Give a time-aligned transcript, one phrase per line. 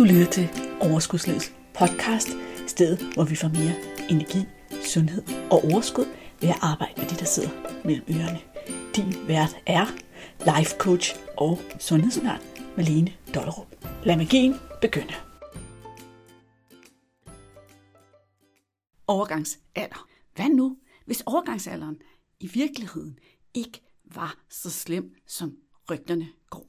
[0.00, 0.48] Du lytter til
[0.80, 2.28] Overskudslivets podcast,
[2.66, 3.74] stedet hvor vi får mere
[4.10, 4.38] energi,
[4.84, 6.04] sundhed og overskud
[6.40, 7.50] ved at arbejde med det, der sidder
[7.84, 8.40] mellem ørerne.
[8.96, 9.86] Din vært er
[10.56, 12.40] life coach og sundhedsundern
[12.76, 13.66] Malene Dollerup.
[14.04, 15.14] Lad magien begynde.
[19.06, 20.08] Overgangsalder.
[20.34, 20.76] Hvad nu,
[21.06, 21.96] hvis overgangsalderen
[22.40, 23.18] i virkeligheden
[23.54, 23.82] ikke
[24.14, 25.56] var så slem, som
[25.90, 26.66] rygterne går?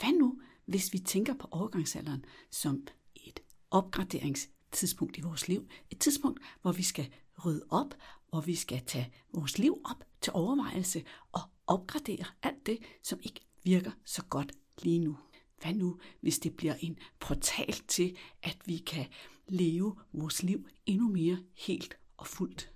[0.00, 0.34] Hvad nu,
[0.68, 3.40] hvis vi tænker på overgangsalderen som et
[3.70, 7.12] opgraderingstidspunkt i vores liv, et tidspunkt, hvor vi skal
[7.44, 7.94] rydde op,
[8.28, 13.40] hvor vi skal tage vores liv op til overvejelse og opgradere alt det, som ikke
[13.64, 15.18] virker så godt lige nu.
[15.62, 19.06] Hvad nu, hvis det bliver en portal til, at vi kan
[19.48, 22.72] leve vores liv endnu mere helt og fuldt?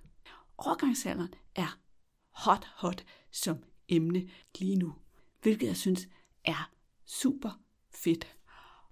[0.57, 1.79] Overgangsalderen er
[2.29, 3.57] hot, hot som
[3.89, 4.93] emne lige nu,
[5.41, 6.07] hvilket jeg synes
[6.43, 6.71] er
[7.05, 7.59] super
[7.93, 8.27] fedt.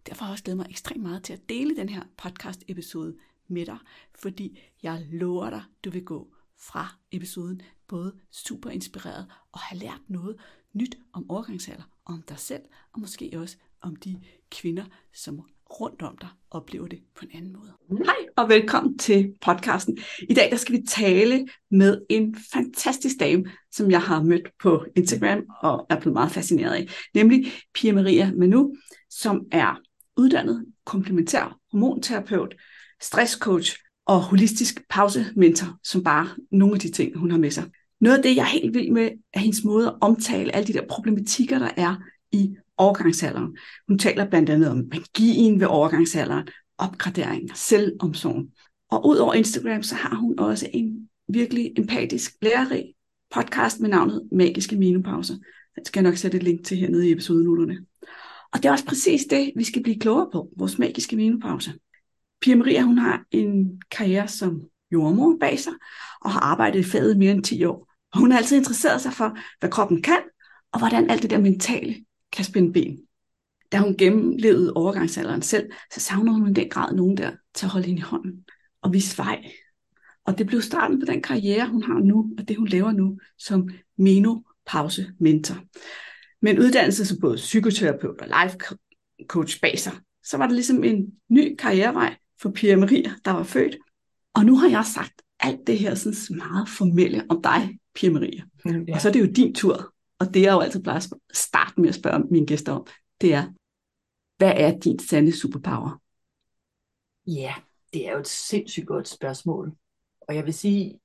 [0.06, 3.18] Derfor har jeg også glædet mig ekstremt meget til at dele den her podcast episode
[3.48, 3.78] med dig,
[4.16, 10.02] fordi jeg lover dig, du vil gå fra episoden både super inspireret og have lært
[10.08, 10.38] noget
[10.74, 12.64] nyt om overgangsalder, om dig selv,
[12.94, 15.50] og måske også om de kvinder, som
[15.80, 18.04] rundt om dig oplever det på en anden måde.
[18.06, 19.98] Hej og velkommen til podcasten.
[20.30, 24.86] I dag der skal vi tale med en fantastisk dame, som jeg har mødt på
[24.96, 28.76] Instagram og er blevet meget fascineret af, nemlig Pia Maria Manu,
[29.10, 29.80] som er
[30.18, 32.56] uddannet komplementær hormonterapeut,
[33.02, 33.76] stresscoach
[34.06, 37.64] og holistisk pausementor, som bare nogle af de ting, hun har med sig.
[38.02, 40.74] Noget af det, jeg er helt vild med, er hendes måde at omtale alle de
[40.74, 41.96] der problematikker, der er
[42.32, 43.58] i overgangsalderen.
[43.88, 48.46] Hun taler blandt andet om magien ved overgangsalderen, opgradering, selvomsorg.
[48.92, 52.94] Og ud over Instagram, så har hun også en virkelig empatisk, lærerig
[53.36, 55.36] podcast med navnet Magiske Menopauser.
[55.76, 57.78] Den skal jeg nok sætte et link til hernede i episodenoterne.
[58.54, 61.74] Og det er også præcis det, vi skal blive klogere på, vores magiske menopause.
[62.42, 64.62] Pia Maria, hun har en karriere som
[64.92, 65.74] jordmor bag sig,
[66.22, 67.88] og har arbejdet i faget mere end 10 år.
[68.14, 70.20] Og hun har altid interesseret sig for, hvad kroppen kan,
[70.72, 71.96] og hvordan alt det der mentale
[72.32, 73.00] kan spænde ben.
[73.72, 77.70] Da hun gennemlevede overgangsalderen selv, så savner hun i den grad nogen der til at
[77.70, 78.46] holde hende i hånden
[78.82, 79.52] og vise vej.
[80.26, 83.20] Og det blev starten på den karriere, hun har nu, og det hun laver nu
[83.38, 85.56] som menopause mentor.
[86.42, 88.58] Med en uddannelse som både psykoterapeut og life
[89.28, 89.94] coach bag sig,
[90.24, 93.78] så var det ligesom en ny karrierevej for Pia Maria, der var født.
[94.34, 98.44] Og nu har jeg sagt alt det her sådan meget formelle om dig, Pia Maria.
[98.66, 98.94] Ja.
[98.94, 99.91] Og så er det jo din tur.
[100.22, 102.88] Og det jeg jo altid plejer at starte med at spørge mine gæster om,
[103.22, 103.44] det er,
[104.38, 106.02] hvad er din sande superpower?
[107.28, 107.54] Ja,
[107.94, 109.72] det er jo et sindssygt godt spørgsmål.
[110.22, 111.00] Og jeg vil sige,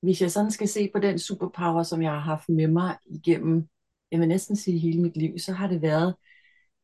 [0.00, 3.68] hvis jeg sådan skal se på den superpower, som jeg har haft med mig igennem
[4.12, 6.14] jeg vil næsten sige hele mit liv, så har det været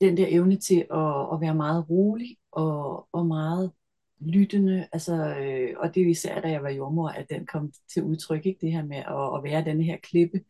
[0.01, 3.73] den der evne til at, at være meget rolig og, og meget
[4.21, 8.03] lyttende, altså, øh, og det er især, da jeg var jordmor, at den kom til
[8.03, 8.59] udtryk, ikke?
[8.61, 10.41] det her med at, at være den her klippe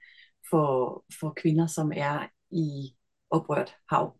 [0.50, 2.96] for, for kvinder, som er i
[3.30, 4.18] oprørt hav.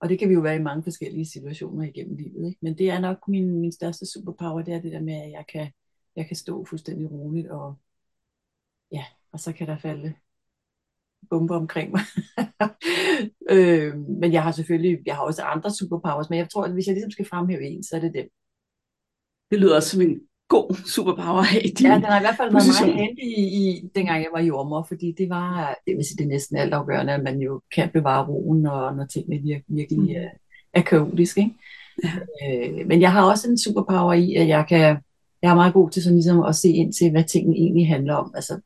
[0.00, 2.48] Og det kan vi jo være i mange forskellige situationer igennem livet.
[2.48, 2.58] Ikke?
[2.62, 5.44] Men det er nok min, min største superpower, det er det der med, at jeg
[5.52, 5.72] kan,
[6.16, 7.74] jeg kan stå fuldstændig roligt, og
[8.92, 10.14] ja, og så kan der falde
[11.30, 12.00] bomber omkring mig.
[13.54, 16.86] øh, men jeg har selvfølgelig, jeg har også andre superpowers, men jeg tror, at hvis
[16.86, 18.28] jeg ligesom skal fremhæve en, så er det den.
[19.50, 22.22] Det lyder også som en god superpower at have i din Ja, den har i
[22.22, 25.96] hvert fald været meget handy i, i, dengang jeg var jordmor, fordi det var, det
[25.96, 29.06] vil sige, det er næsten alt afgørende, at man jo kan bevare roen, når, når
[29.06, 30.08] tingene virkelig, virkelig mm.
[30.08, 30.28] er,
[30.72, 31.40] er kaotiske.
[31.40, 31.54] Ikke?
[32.04, 32.78] Ja.
[32.80, 34.96] Øh, men jeg har også en superpower i, at jeg kan,
[35.42, 38.14] jeg er meget god til sådan ligesom at se ind til, hvad tingene egentlig handler
[38.14, 38.32] om.
[38.34, 38.60] Altså,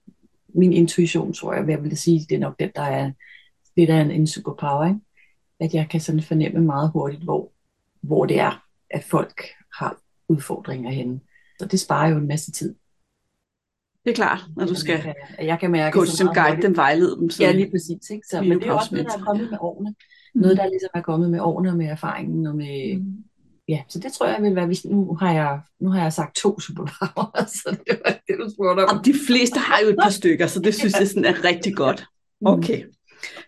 [0.55, 3.11] min intuition, tror jeg, hvad jeg vil sige, det er nok den, der er,
[3.77, 5.01] det der er en, en superpower, ikke?
[5.61, 7.53] at jeg kan sådan fornemme meget hurtigt, hvor,
[8.01, 9.43] hvor det er, at folk
[9.79, 9.97] har
[10.29, 11.21] udfordringer henne.
[11.59, 12.75] Så det sparer jo en masse tid.
[14.05, 16.77] Det er klart, når du skal jeg kan, jeg kan mærke coach dem, guide dem,
[16.77, 17.31] vejlede dem.
[17.41, 18.11] Ja, lige præcis.
[18.11, 18.27] Ikke?
[18.31, 19.95] Så, men det er også noget, der er kommet med årene.
[20.35, 20.41] Mm.
[20.41, 23.25] Noget, der ligesom er kommet med årene og med erfaringen og med, mm
[23.69, 26.37] ja, så det tror jeg vil være, hvis nu har jeg, nu har jeg sagt
[26.37, 28.99] to superpower, så det var det, du spurgte om.
[28.99, 31.77] Og de fleste har jo et par stykker, så det synes jeg sådan er rigtig
[31.77, 32.07] godt.
[32.41, 32.47] Mm.
[32.47, 32.79] Okay.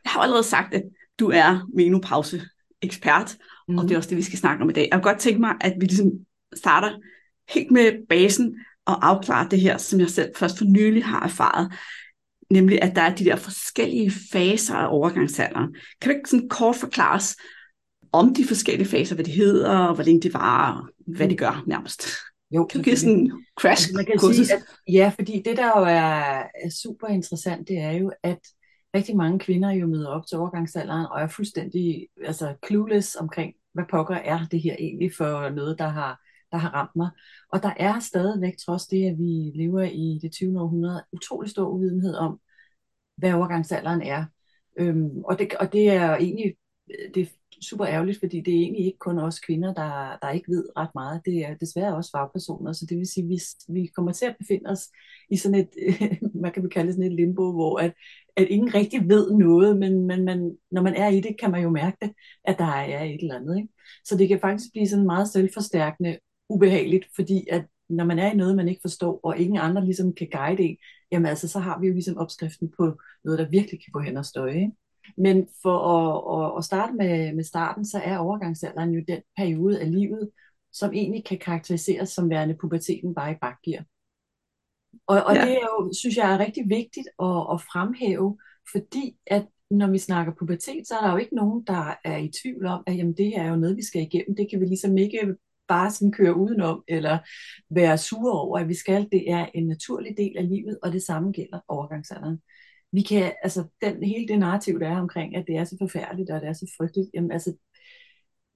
[0.05, 0.83] Jeg har allerede sagt, at
[1.19, 2.43] du er menopause
[2.83, 3.37] ekspert,
[3.69, 3.79] mm.
[3.79, 4.89] og det er også det, vi skal snakke om i dag.
[4.91, 6.11] Jeg har godt tænkt mig, at vi ligesom
[6.55, 6.91] starter
[7.55, 8.57] helt med basen
[8.87, 11.73] og afklarer det her, som jeg selv først for nylig har erfaret,
[12.51, 15.75] nemlig at der er de der forskellige faser af overgangsalderen.
[16.01, 17.37] Kan du ikke sådan kort forklare os,
[18.13, 21.65] om de forskellige faser, hvad det hedder, og hvor længe det varer, hvad de gør
[21.67, 22.03] nærmest.
[22.51, 25.57] Jo, kan du give sådan en crash altså, man kan sige, at, Ja, fordi det
[25.57, 28.39] der jo er, er super interessant, det er jo, at
[28.95, 33.85] rigtig mange kvinder jo møder op til overgangsalderen og er fuldstændig altså, clueless omkring, hvad
[33.91, 36.20] pokker er det her egentlig for noget, der har,
[36.53, 37.11] der har ramt mig.
[37.53, 40.61] Og der er stadigvæk, trods det, at vi lever i det 20.
[40.61, 42.41] århundrede, utrolig stor uvidenhed om,
[43.17, 44.25] hvad overgangsalderen er.
[44.79, 46.55] Øhm, og, det, og det er egentlig
[46.91, 47.27] øh, det er
[47.63, 50.91] super ærgerligt, fordi det er egentlig ikke kun os kvinder, der, der ikke ved ret
[50.95, 51.23] meget.
[51.25, 53.39] Det er desværre også fagpersoner, så det vil sige, at vi,
[53.69, 54.89] vi kommer til at befinde os
[55.31, 55.69] i sådan et,
[56.43, 57.93] man kan vi kalde sådan et limbo, hvor at,
[58.37, 61.63] at ingen rigtig ved noget, men, men man, når man er i det, kan man
[61.63, 62.13] jo mærke det,
[62.45, 63.57] at der er et eller andet.
[63.57, 63.69] Ikke?
[64.05, 66.19] Så det kan faktisk blive sådan meget selvforstærkende
[66.51, 70.15] ubehageligt, fordi at når man er i noget, man ikke forstår, og ingen andre ligesom
[70.15, 70.77] kan guide en,
[71.13, 74.17] jamen altså, så har vi jo ligesom opskriften på noget, der virkelig kan gå hen
[74.17, 74.55] og støje.
[74.55, 74.73] Ikke?
[75.17, 79.81] Men for at, at, at starte med, med starten, så er overgangsalderen jo den periode
[79.81, 80.31] af livet,
[80.73, 83.85] som egentlig kan karakteriseres som værende puberteten bare i bakgear.
[85.07, 85.41] Og, og ja.
[85.41, 88.39] det er jo, synes jeg er rigtig vigtigt at, at fremhæve,
[88.73, 92.33] fordi at når vi snakker pubertet, så er der jo ikke nogen, der er i
[92.43, 94.37] tvivl om, at jamen, det her er jo noget, vi skal igennem.
[94.37, 95.37] Det kan vi ligesom ikke
[95.71, 97.19] bare sådan køre udenom, eller
[97.71, 99.09] være sure over, at vi skal.
[99.13, 102.39] Det er en naturlig del af livet, og det samme gælder overgangsalderen.
[102.93, 106.31] Vi kan, altså, den, hele det narrativ, der er omkring, at det er så forfærdeligt,
[106.31, 107.57] og det er så frygteligt, jamen altså,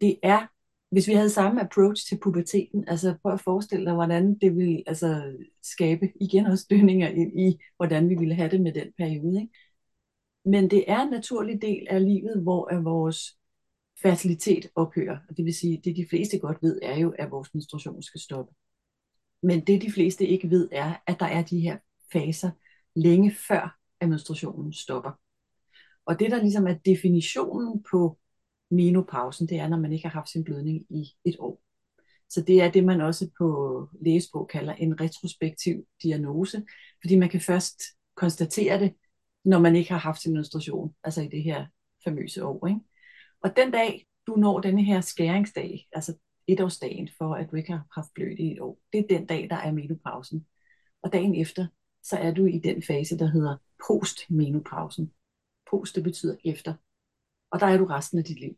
[0.01, 0.47] det er,
[0.91, 4.83] hvis vi havde samme approach til puberteten, altså prøv at forestille dig, hvordan det ville
[4.87, 9.41] altså, skabe igen også dønninger ind i, hvordan vi ville have det med den periode.
[9.41, 9.53] Ikke?
[10.45, 13.39] Men det er en naturlig del af livet, hvor er vores
[14.05, 15.19] fertilitet ophører.
[15.29, 18.21] Og det vil sige, det de fleste godt ved, er jo, at vores menstruation skal
[18.21, 18.55] stoppe.
[19.43, 21.79] Men det de fleste ikke ved, er, at der er de her
[22.13, 22.51] faser
[22.95, 25.11] længe før, at menstruationen stopper.
[26.07, 28.19] Og det, der ligesom er definitionen på
[28.71, 31.63] menopausen, det er, når man ikke har haft sin blødning i et år.
[32.31, 36.65] Så det er det, man også på lægesprog kalder en retrospektiv diagnose,
[37.03, 37.83] fordi man kan først
[38.15, 38.95] konstatere det,
[39.45, 41.67] når man ikke har haft sin menstruation, altså i det her
[42.05, 42.67] famøse år.
[42.67, 42.81] Ikke?
[43.45, 46.15] Og den dag, du når denne her skæringsdag, altså
[46.47, 49.51] etårsdagen for, at du ikke har haft blødt i et år, det er den dag,
[49.51, 50.47] der er menopausen.
[51.03, 51.67] Og dagen efter,
[52.03, 53.57] så er du i den fase, der hedder
[53.89, 55.13] postmenopausen.
[55.71, 56.75] Post, det betyder efter.
[57.51, 58.57] Og der er du resten af dit liv.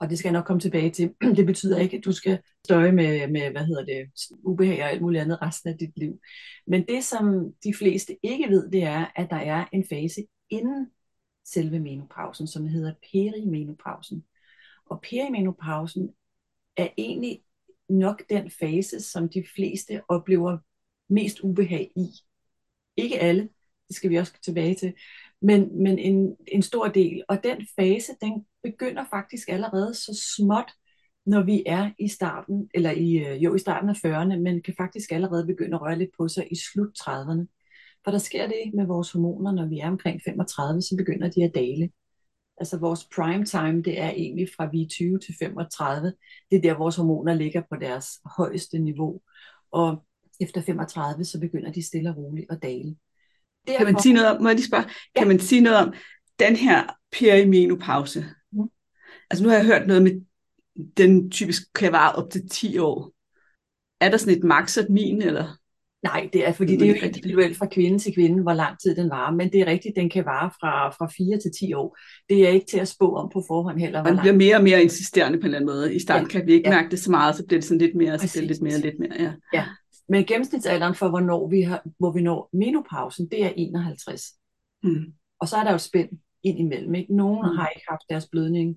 [0.00, 1.14] Og det skal jeg nok komme tilbage til.
[1.36, 4.10] Det betyder ikke, at du skal støje med, med hvad hedder det,
[4.44, 6.20] ubehag og alt muligt andet resten af dit liv.
[6.66, 10.90] Men det, som de fleste ikke ved, det er, at der er en fase inden
[11.44, 14.24] selve menopausen, som hedder perimenopausen.
[14.86, 16.14] Og perimenopausen
[16.76, 17.42] er egentlig
[17.88, 20.58] nok den fase, som de fleste oplever
[21.08, 22.06] mest ubehag i.
[22.96, 23.48] Ikke alle,
[23.88, 24.94] det skal vi også tilbage til,
[25.42, 27.24] men, men en, en stor del.
[27.28, 30.72] Og den fase, den begynder faktisk allerede så småt,
[31.26, 34.74] når vi er i starten, eller i, øh, jo i starten af 40'erne, men kan
[34.76, 37.61] faktisk allerede begynde at røre lidt på sig i slut 30'erne.
[38.04, 41.44] For der sker det med vores hormoner, når vi er omkring 35, så begynder de
[41.44, 41.90] at dale.
[42.58, 46.12] Altså vores prime time, det er egentlig fra vi er 20 til 35.
[46.50, 48.06] Det er der, vores hormoner ligger på deres
[48.36, 49.20] højeste niveau.
[49.72, 50.04] Og
[50.40, 52.96] efter 35, så begynder de stille og roligt at dale.
[53.66, 53.84] Derfor...
[53.84, 55.20] Kan man sige noget om, må jeg lige spørge, ja.
[55.20, 55.92] kan man sige noget om
[56.38, 58.24] den her perimenopause?
[58.52, 58.68] Mm.
[59.30, 60.20] Altså nu har jeg hørt noget med,
[60.96, 63.12] den typisk kan vare op til 10 år.
[64.00, 65.58] Er der sådan et max min, eller?
[66.02, 68.96] Nej, det er fordi, det er jo individuelt fra kvinde til kvinde, hvor lang tid
[68.96, 69.34] den varer.
[69.34, 71.96] Men det er rigtigt, den kan vare fra, fra 4 til 10 år.
[72.28, 74.04] Det er ikke til at spå om på forhånd heller.
[74.04, 75.94] Man bliver mere og mere insisterende på en eller anden måde.
[75.94, 76.38] I starten ja.
[76.38, 76.74] kan vi ikke ja.
[76.74, 78.78] mærke det så meget, så bliver det sådan lidt mere, så bliver det lidt mere,
[78.78, 79.22] lidt mere.
[79.22, 79.32] Ja.
[79.54, 79.64] ja.
[80.08, 84.22] Men gennemsnitsalderen for, hvornår vi har, hvor vi når menopausen, det er 51.
[84.82, 85.04] Mm.
[85.40, 86.08] Og så er der jo spænd
[86.42, 86.94] ind imellem.
[86.94, 87.16] Ikke?
[87.16, 87.56] Nogle mm.
[87.56, 88.76] har ikke haft deres blødning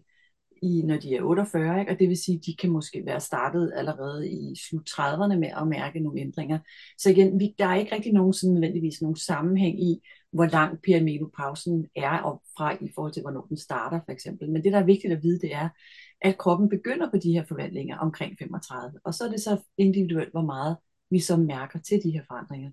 [0.65, 1.91] i, når de er 48, ikke?
[1.91, 5.49] og det vil sige, at de kan måske være startet allerede i slut 30'erne med
[5.61, 6.59] at mærke nogle ændringer.
[6.97, 10.81] Så igen, vi, der er ikke rigtig nogen sådan nødvendigvis nogen sammenhæng i, hvor lang
[10.81, 14.51] perimenopausen er og fra i forhold til, hvornår den starter for eksempel.
[14.51, 15.69] Men det, der er vigtigt at vide, det er,
[16.21, 20.31] at kroppen begynder på de her forvandlinger omkring 35, og så er det så individuelt,
[20.31, 20.77] hvor meget
[21.11, 22.71] vi så mærker til de her forandringer.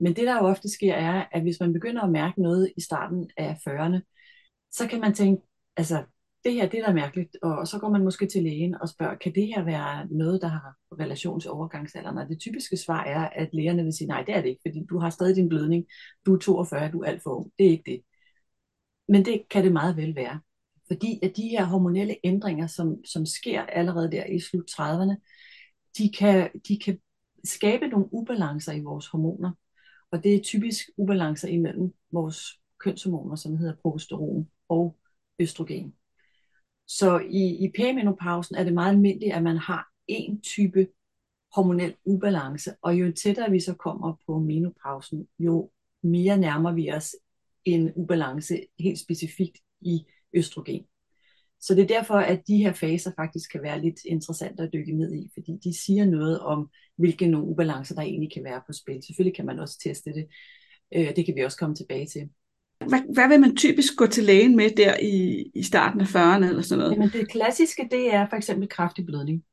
[0.00, 2.80] Men det, der jo ofte sker, er, at hvis man begynder at mærke noget i
[2.80, 4.00] starten af 40'erne,
[4.70, 5.42] så kan man tænke,
[5.76, 6.04] altså,
[6.44, 9.14] det her, det er da mærkeligt, og så går man måske til lægen og spørger,
[9.16, 12.18] kan det her være noget, der har relation til overgangsalderen?
[12.18, 14.84] Og det typiske svar er, at lægerne vil sige, nej, det er det ikke, fordi
[14.90, 15.86] du har stadig din blødning,
[16.26, 18.02] du er 42, du er alt for ung, det er ikke det.
[19.08, 20.40] Men det kan det meget vel være,
[20.86, 25.16] fordi at de her hormonelle ændringer, som, som sker allerede der i slut 30'erne,
[25.98, 26.98] de kan, de kan
[27.44, 29.52] skabe nogle ubalancer i vores hormoner.
[30.10, 34.96] Og det er typisk ubalancer imellem vores kønshormoner, som hedder progesteron og
[35.38, 35.94] østrogen.
[36.86, 40.86] Så i, i perimenopausen er det meget almindeligt, at man har en type
[41.54, 45.70] hormonel ubalance, og jo tættere vi så kommer på menopausen, jo
[46.02, 47.16] mere nærmer vi os
[47.64, 50.86] en ubalance helt specifikt i østrogen.
[51.60, 54.92] Så det er derfor, at de her faser faktisk kan være lidt interessante at dykke
[54.92, 58.72] ned i, fordi de siger noget om, hvilke nogle ubalancer, der egentlig kan være på
[58.72, 59.02] spil.
[59.02, 60.26] Selvfølgelig kan man også teste det.
[60.94, 62.30] Øh, det kan vi også komme tilbage til.
[62.88, 66.44] Hvad, hvad vil man typisk gå til lægen med der i, i starten af 40'erne
[66.44, 66.92] eller sådan noget?
[66.92, 69.44] Jamen det klassiske, det er for eksempel kraftig blødning.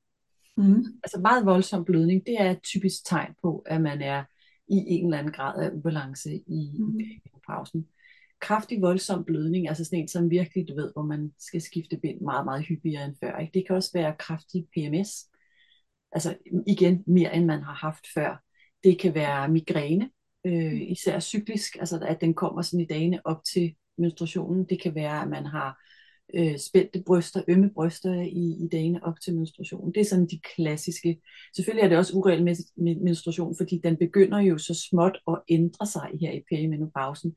[0.58, 0.86] Mm.
[1.04, 4.24] Altså meget voldsom blødning, det er et typisk tegn på, at man er
[4.68, 7.00] i en eller anden grad af ubalance i mm.
[7.48, 7.88] pausen.
[8.40, 12.22] Kraftig voldsom blødning, altså sådan en, som virkelig, du ved, hvor man skal skifte bind
[12.22, 13.38] meget, meget hyppigere end før.
[13.38, 13.52] Ikke?
[13.54, 15.10] Det kan også være kraftig PMS,
[16.12, 16.36] altså
[16.68, 18.44] igen mere end man har haft før.
[18.84, 20.10] Det kan være migræne,
[20.46, 24.66] øh, især cyklisk, altså at den kommer sådan i dagene op til menstruationen.
[24.70, 25.78] Det kan være, at man har
[26.34, 29.94] øh, spændte bryster, ømme bryster i, i dagene op til menstruationen.
[29.94, 31.22] Det er sådan de klassiske.
[31.56, 36.10] Selvfølgelig er det også uregelmæssig menstruation, fordi den begynder jo så småt at ændre sig
[36.22, 37.36] her i perimenopausen.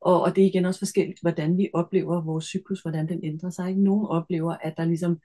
[0.00, 3.50] Og, og det er igen også forskelligt, hvordan vi oplever vores cyklus, hvordan den ændrer
[3.50, 3.68] sig.
[3.68, 3.82] Ikke?
[3.82, 5.20] Nogen oplever, at der ligesom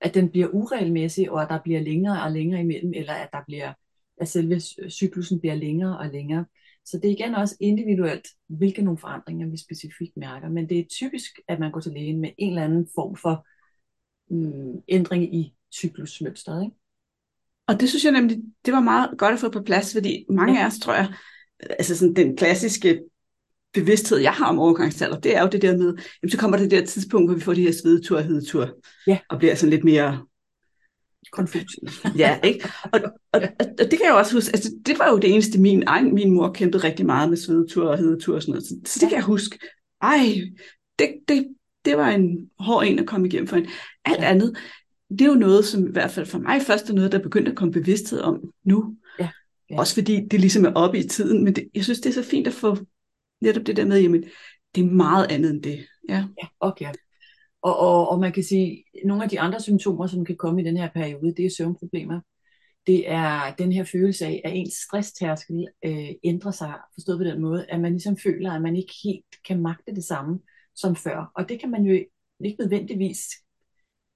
[0.00, 3.40] at den bliver uregelmæssig, og at der bliver længere og længere imellem, eller at der
[3.46, 3.72] bliver
[4.20, 4.60] at selve
[4.90, 6.44] cyklusen bliver længere og længere.
[6.84, 10.48] Så det er igen også individuelt, hvilke nogle forandringer vi specifikt mærker.
[10.48, 13.46] Men det er typisk, at man går til lægen med en eller anden form for
[14.34, 16.64] mm, ændring i cyklusmønstret.
[16.64, 16.76] Ikke?
[17.66, 20.54] Og det synes jeg nemlig, det var meget godt at få på plads, fordi mange
[20.54, 20.62] ja.
[20.62, 21.14] af os, tror jeg,
[21.60, 23.00] altså sådan den klassiske
[23.74, 26.70] bevidsthed, jeg har om overgangsalder, det er jo det der med, jamen, så kommer det
[26.70, 29.18] der tidspunkt, hvor vi får de her svedetur og hedetur, ja.
[29.28, 30.26] og bliver sådan lidt mere
[31.32, 31.78] konfus.
[32.16, 32.68] ja, ikke?
[32.92, 35.60] Og, og, og, og, det kan jeg også huske, altså det var jo det eneste,
[35.60, 38.74] min egen, min mor kæmpede rigtig meget med svedetur og hedetur og sådan noget, så,
[38.86, 39.58] så det kan jeg huske.
[40.02, 40.34] Ej,
[40.98, 41.46] det, det,
[41.84, 43.66] det var en hård en at komme igennem for en.
[44.04, 44.30] Alt ja.
[44.30, 44.56] andet,
[45.10, 47.50] det er jo noget, som i hvert fald for mig først er noget, der begyndte
[47.50, 48.96] at komme bevidsthed om nu.
[49.18, 49.28] Ja.
[49.70, 49.78] Ja.
[49.78, 52.22] Også fordi det ligesom er oppe i tiden, men det, jeg synes, det er så
[52.22, 52.76] fint at få
[53.40, 54.24] netop det der med, jamen,
[54.74, 55.86] det er meget andet end det.
[56.08, 56.92] Ja, ja okay.
[57.62, 60.64] Og, og, og man kan sige, nogle af de andre symptomer, som kan komme i
[60.64, 62.20] den her periode, det er søvnproblemer.
[62.86, 67.40] Det er den her følelse af, at ens stresstærskel øh, ændrer sig, forstået på den
[67.40, 70.40] måde, at man ligesom føler, at man ikke helt kan magte det samme
[70.74, 71.32] som før.
[71.36, 71.92] Og det kan man jo
[72.44, 73.20] ikke nødvendigvis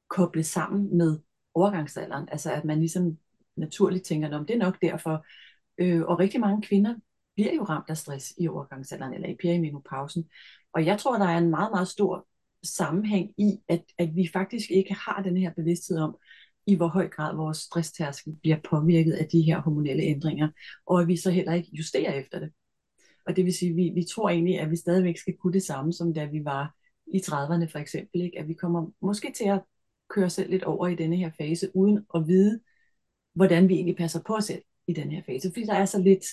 [0.09, 1.19] koble sammen med
[1.55, 2.29] overgangsalderen.
[2.33, 3.19] Altså at man ligesom
[3.57, 5.27] naturligt tænker, om det er nok derfor.
[5.79, 6.95] Øh, og rigtig mange kvinder
[7.35, 10.25] bliver jo ramt af stress i overgangsalderen eller i perimenopausen.
[10.75, 12.27] Og jeg tror, der er en meget, meget stor
[12.65, 16.17] sammenhæng i, at, at vi faktisk ikke har den her bevidsthed om,
[16.67, 20.49] i hvor høj grad vores stresstærskel bliver påvirket af de her hormonelle ændringer,
[20.87, 22.51] og at vi så heller ikke justerer efter det.
[23.27, 25.63] Og det vil sige, at vi, vi tror egentlig, at vi stadigvæk skal kunne det
[25.63, 26.75] samme, som da vi var
[27.07, 28.21] i 30'erne for eksempel.
[28.21, 28.39] Ikke?
[28.39, 29.63] At vi kommer måske til at
[30.11, 32.61] køre selv lidt over i denne her fase, uden at vide,
[33.35, 35.49] hvordan vi egentlig passer på os selv i den her fase.
[35.49, 36.25] Fordi der er så lidt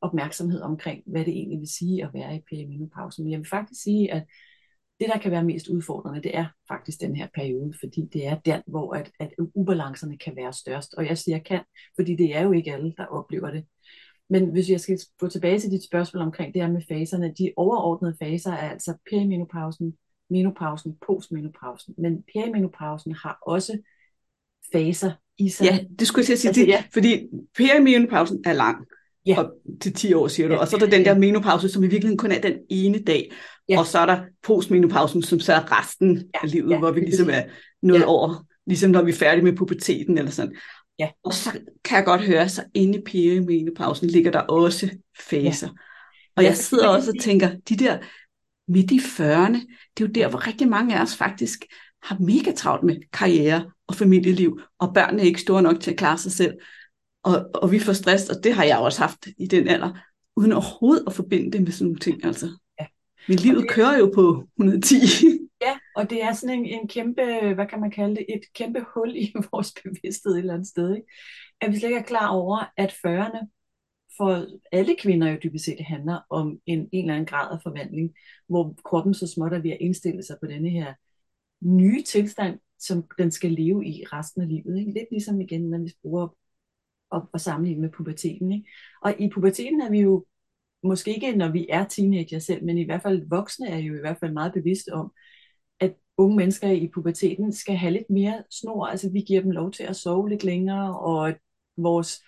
[0.00, 3.24] opmærksomhed omkring, hvad det egentlig vil sige at være i perimenopausen.
[3.24, 4.24] Men jeg vil faktisk sige, at
[5.00, 8.38] det, der kan være mest udfordrende, det er faktisk den her periode, fordi det er
[8.38, 10.94] der, hvor at, at ubalancerne kan være størst.
[10.94, 11.60] Og jeg siger kan,
[11.96, 13.64] fordi det er jo ikke alle, der oplever det.
[14.30, 17.52] Men hvis jeg skal gå tilbage til dit spørgsmål omkring det her med faserne, de
[17.56, 19.94] overordnede faser er altså perimenopausen,
[20.30, 21.94] menopausen, postmenopausen.
[21.98, 23.78] Men perimenopausen har også
[24.72, 25.64] faser i sig.
[25.64, 26.84] Ja, det skulle jeg sige, altså, det, ja.
[26.92, 28.86] fordi perimenopausen er lang.
[29.28, 29.38] Ja.
[29.38, 30.54] Op til 10 år, siger du.
[30.54, 30.60] Ja.
[30.60, 33.32] Og så er der den der menopause, som i virkeligheden kun er den ene dag.
[33.68, 33.78] Ja.
[33.78, 36.22] Og så er der postmenopausen, som så er resten ja.
[36.42, 36.78] af livet, ja.
[36.78, 37.42] hvor vi ligesom er
[37.82, 38.06] nået ja.
[38.06, 40.56] over, ligesom når vi er færdige med puberteten eller sådan.
[40.98, 41.08] Ja.
[41.24, 41.50] Og så
[41.84, 45.66] kan jeg godt høre, så inde i perimenopausen ligger der også faser.
[45.66, 45.72] Ja.
[46.36, 47.98] Og jeg sidder også og tænker, de der
[48.68, 51.64] midt i 40'erne, det er jo der, hvor rigtig mange af os faktisk
[52.02, 55.96] har mega travlt med karriere og familieliv, og børnene er ikke store nok til at
[55.96, 56.54] klare sig selv.
[57.28, 59.98] Og, og vi får stress, og det har jeg også haft i den alder,
[60.36, 62.24] uden overhovedet at forbinde det med sådan nogle ting.
[62.24, 62.46] Altså.
[62.80, 62.86] Ja.
[63.28, 64.94] Men livet det, kører jo på 110.
[65.62, 67.22] Ja, og det er sådan en, en kæmpe,
[67.54, 70.94] hvad kan man kalde det, et kæmpe hul i vores bevidsthed et eller andet sted.
[70.94, 71.06] Ikke?
[71.60, 73.46] At vi slet ikke er klar over, at 40'erne
[74.16, 78.14] for alle kvinder jo dybest set handler om en, en eller anden grad af forvandling,
[78.48, 80.94] hvor kroppen så småt er ved at indstille sig på denne her
[81.60, 84.78] nye tilstand, som den skal leve i resten af livet.
[84.78, 84.92] Ikke?
[84.92, 86.28] Lidt ligesom igen, når vi bruger
[87.10, 88.52] og, og sammenligne med puberteten.
[88.52, 88.68] Ikke?
[89.02, 90.24] Og i puberteten er vi jo
[90.82, 94.00] måske ikke, når vi er teenager selv, men i hvert fald voksne er jo i
[94.00, 95.12] hvert fald meget bevidste om,
[95.80, 98.86] at unge mennesker i puberteten skal have lidt mere snor.
[98.86, 101.34] Altså vi giver dem lov til at sove lidt længere, og
[101.76, 102.22] vores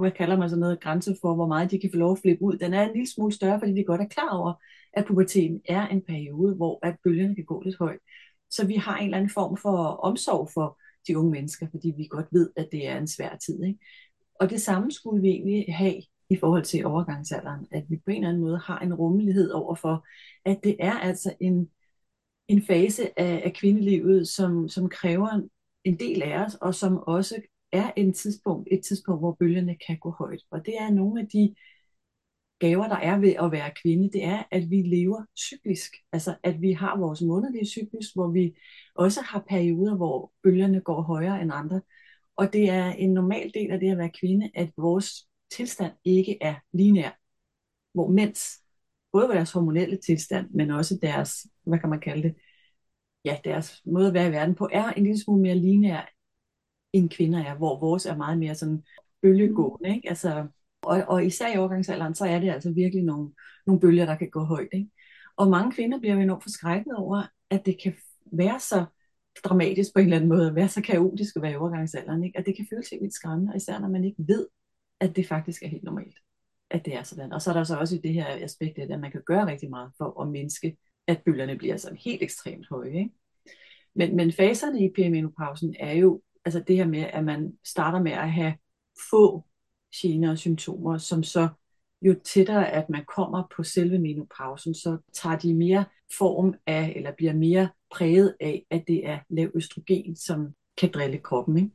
[0.00, 2.44] hvad kalder man så noget, grænse for, hvor meget de kan få lov at flippe
[2.44, 4.52] ud, den er en lille smule større, fordi de godt er klar over,
[4.92, 7.98] at puberteten er en periode, hvor at bølgerne kan gå lidt højt.
[8.50, 12.06] Så vi har en eller anden form for omsorg for de unge mennesker, fordi vi
[12.10, 13.64] godt ved, at det er en svær tid.
[13.64, 13.78] Ikke?
[14.38, 18.16] Og det samme skulle vi egentlig have i forhold til overgangsalderen, at vi på en
[18.16, 20.06] eller anden måde har en rummelighed overfor,
[20.44, 21.70] at det er altså en
[22.48, 25.40] en fase af, af kvindelivet, som, som kræver
[25.84, 27.42] en del af os, og som også
[27.72, 30.42] er en tidspunkt, et tidspunkt, hvor bølgerne kan gå højt.
[30.50, 31.54] Og det er nogle af de
[32.58, 35.92] gaver, der er ved at være kvinde, det er, at vi lever cyklisk.
[36.12, 38.56] Altså, at vi har vores månedlige cyklus, hvor vi
[38.94, 41.80] også har perioder, hvor bølgerne går højere end andre.
[42.38, 46.38] Og det er en normal del af det at være kvinde, at vores tilstand ikke
[46.40, 47.10] er lineær.
[47.94, 48.62] Hvor mens
[49.12, 52.34] både deres hormonelle tilstand, men også deres, hvad kan man kalde det,
[53.24, 56.14] ja, deres måde at være i verden på, er en lille smule mere lineær,
[56.92, 58.84] end kvinder er, hvor vores er meget mere sådan
[59.22, 60.08] bølgegående, ikke?
[60.08, 60.46] Altså,
[60.82, 63.30] og, og især i overgangsalderen, så er det altså virkelig nogle,
[63.66, 64.90] nogle bølger, der kan gå højt, ikke?
[65.36, 67.94] Og mange kvinder bliver jo enormt forskrækket over, at det kan
[68.32, 68.84] være så
[69.44, 72.38] dramatisk på en eller anden måde, være så kaotisk at være i overgangsalderen, ikke?
[72.38, 74.46] At det kan føles helt vildt skræmmende, især når man ikke ved,
[75.00, 76.16] at det faktisk er helt normalt,
[76.70, 77.32] at det er sådan.
[77.32, 79.70] Og så er der så også i det her aspekt, at man kan gøre rigtig
[79.70, 80.76] meget for at mindske,
[81.06, 83.10] at bølgerne bliver sådan helt ekstremt høje, ikke?
[83.94, 88.12] Men, men faserne i perimenopausen er jo altså det her med, at man starter med
[88.12, 88.54] at have
[89.10, 89.44] få
[89.96, 91.48] gener og symptomer, som så
[92.02, 95.84] jo tættere at man kommer på selve menopausen, så tager de mere
[96.18, 101.18] form af, eller bliver mere præget af, at det er lav østrogen, som kan drille
[101.18, 101.56] kroppen.
[101.56, 101.70] Ikke?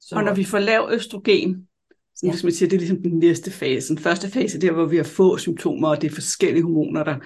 [0.00, 0.16] Så...
[0.16, 1.68] Og når vi får lav østrogen,
[2.14, 2.32] så ja.
[2.42, 3.94] man siger, det er ligesom den næste fase.
[3.94, 7.18] Den første fase, der hvor vi har få symptomer, og det er forskellige hormoner, der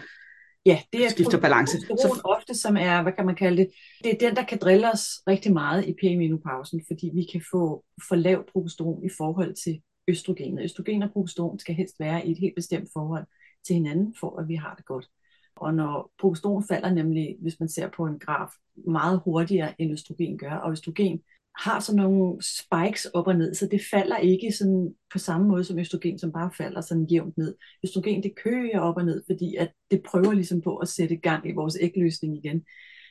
[0.66, 1.80] Ja, det er skifter balance.
[1.80, 3.70] Så ofte, som er, hvad kan man kalde det,
[4.04, 7.84] det er den, der kan drille os rigtig meget i perimenopausen, fordi vi kan få
[8.08, 10.58] for lavt progesteron i forhold til østrogen.
[10.58, 13.24] Østrogen og progesteron skal helst være i et helt bestemt forhold
[13.66, 15.08] til hinanden, for at vi har det godt.
[15.56, 18.48] Og når progesteron falder nemlig, hvis man ser på en graf,
[18.86, 21.20] meget hurtigere end østrogen gør, og østrogen
[21.58, 25.64] har sådan nogle spikes op og ned, så det falder ikke sådan på samme måde
[25.64, 27.56] som østrogen, som bare falder sådan jævnt ned.
[27.84, 31.48] Østrogen det kører op og ned, fordi at det prøver ligesom på at sætte gang
[31.48, 32.64] i vores ægløsning igen,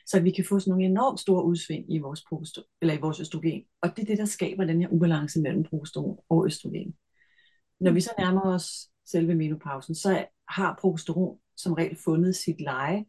[0.06, 2.24] så vi kan få sådan nogle enormt store udsving i vores,
[2.80, 3.62] eller i vores østrogen.
[3.82, 6.94] Og det er det, der skaber den her ubalance mellem progesteron og østrogen.
[7.80, 13.04] Når vi så nærmer os selve menopausen, så har progesteron som regel fundet sit leje,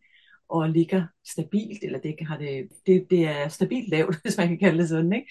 [0.50, 4.58] og ligger stabilt, eller det, har det, det, det er stabilt lavt, hvis man kan
[4.58, 5.14] kalde det sådan.
[5.14, 5.28] Ikke?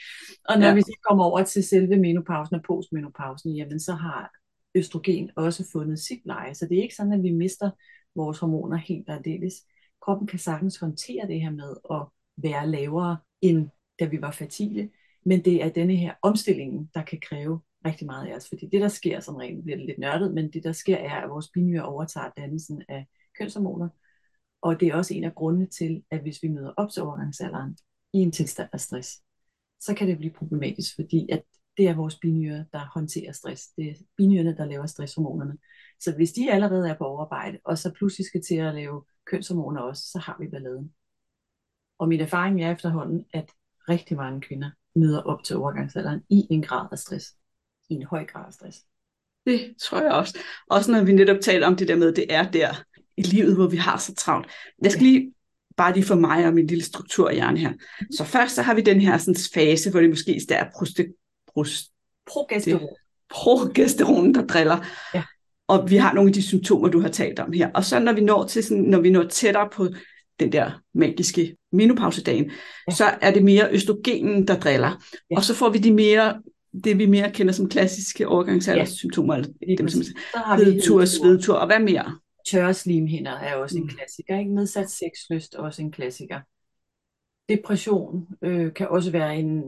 [0.49, 0.75] Og når ja.
[0.75, 4.31] vi så kommer over til selve menopausen og postmenopausen, jamen så har
[4.75, 6.55] østrogen også fundet sit leje.
[6.55, 7.71] Så det er ikke sådan, at vi mister
[8.17, 9.55] vores hormoner helt aldeles.
[10.05, 13.69] Kroppen kan sagtens håndtere det her med at være lavere, end
[14.01, 14.91] da vi var fertile,
[15.25, 18.49] men det er denne her omstilling, der kan kræve rigtig meget af os.
[18.49, 21.31] Fordi det, der sker, som rent bliver lidt nørdet, men det, der sker, er, at
[21.31, 23.07] vores binyre overtager dannelsen af
[23.39, 23.89] kønshormoner,
[24.63, 27.77] og det er også en af grundene til, at hvis vi møder op til overgangsalderen
[28.13, 29.23] i en tilstand af stress,
[29.81, 31.43] så kan det blive problematisk, fordi at
[31.77, 33.69] det er vores binyre, der håndterer stress.
[33.69, 35.59] Det er binyrene, der laver stresshormonerne.
[36.01, 39.81] Så hvis de allerede er på overarbejde, og så pludselig skal til at lave kønshormoner
[39.81, 40.93] også, så har vi balladen.
[41.99, 43.51] Og min erfaring er efterhånden, at
[43.89, 47.35] rigtig mange kvinder møder op til overgangsalderen i en grad af stress.
[47.89, 48.79] I en høj grad af stress.
[49.47, 50.39] Det tror jeg også.
[50.71, 52.75] Også når vi netop taler om det der med, at det er der,
[53.17, 54.51] i livet, hvor vi har så travlt.
[54.83, 55.35] Jeg skal lige
[55.77, 57.73] bare lige for mig og min lille strukturhjerne her.
[58.11, 61.07] Så først så har vi den her sådan, fase, hvor det måske er proste,
[61.55, 61.91] proste,
[62.27, 62.89] progesteron.
[63.31, 64.87] progesteron, der driller.
[65.15, 65.25] Ja.
[65.69, 67.71] Og vi har nogle af de symptomer, du har talt om her.
[67.75, 69.89] Og så når vi når, til sådan, når vi når tættere på
[70.41, 72.51] den der magiske menopausedagen,
[72.89, 72.95] ja.
[72.95, 75.03] så er det mere østrogenen, der driller.
[75.31, 75.37] Ja.
[75.37, 76.43] Og så får vi de mere
[76.85, 79.43] det vi mere kender som klassiske overgangsalderssymptomer, ja.
[79.63, 80.03] eller dem som
[80.57, 82.19] hedetur, svedtur, og hvad mere?
[82.47, 83.83] Tørre slimhinder er også mm.
[83.83, 84.39] en klassiker.
[84.39, 84.55] Ikke?
[84.55, 86.41] Nedsat sexlyst også en klassiker.
[87.49, 89.63] Depression øh, kan også være en,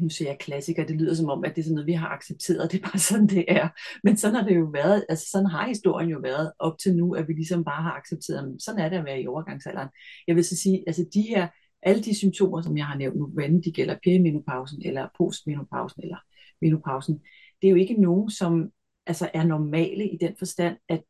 [0.00, 2.08] nu siger jeg klassiker, det lyder som om, at det er sådan noget, vi har
[2.08, 3.68] accepteret, det er bare sådan, det er.
[4.04, 7.14] Men sådan har det jo været, altså sådan har historien jo været op til nu,
[7.14, 9.88] at vi ligesom bare har accepteret, at sådan er det at være i overgangsalderen.
[10.26, 11.48] Jeg vil så sige, altså de her,
[11.82, 16.18] alle de symptomer, som jeg har nævnt nu, hvad de gælder perimenopausen, eller postmenopausen, eller
[16.62, 17.20] menopausen,
[17.62, 18.70] det er jo ikke nogen, som
[19.06, 21.02] altså er normale i den forstand, at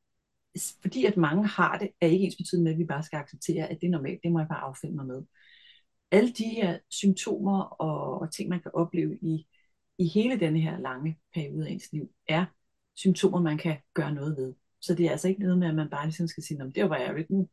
[0.83, 3.67] fordi at mange har det, er ikke ens betydende med, at vi bare skal acceptere,
[3.67, 4.21] at det er normalt.
[4.23, 5.23] Det må jeg bare affinde mig med.
[6.11, 9.47] Alle de her symptomer og, og ting, man kan opleve i,
[9.99, 12.45] i hele denne her lange periode af ens liv, er
[12.97, 14.55] symptomer, man kan gøre noget ved.
[14.81, 16.97] Så det er altså ikke noget med, at man bare ligesom skal sige, det var
[16.97, 17.49] jeg ikke nu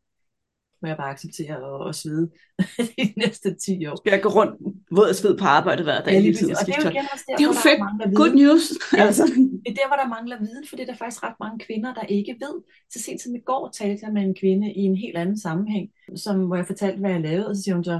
[0.81, 2.29] må jeg bare acceptere og, og svede
[2.97, 3.95] de næste 10 år.
[3.95, 4.53] Skal jeg gå rundt
[4.91, 6.13] våd og sved på arbejde hver dag?
[6.13, 8.15] Ja, lige og det er jo, igen også der, det er jo fedt.
[8.15, 8.65] Good news.
[9.05, 9.23] Altså.
[9.65, 11.93] Det er der, hvor der mangler viden, for det er der faktisk ret mange kvinder,
[11.93, 12.55] der ikke ved.
[12.93, 15.89] Så sent som i går talte jeg med en kvinde i en helt anden sammenhæng,
[16.15, 17.99] som, hvor jeg fortalte, hvad jeg lavede, og så siger hun så,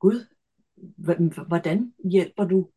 [0.00, 0.26] Gud,
[1.46, 2.70] hvordan hjælper du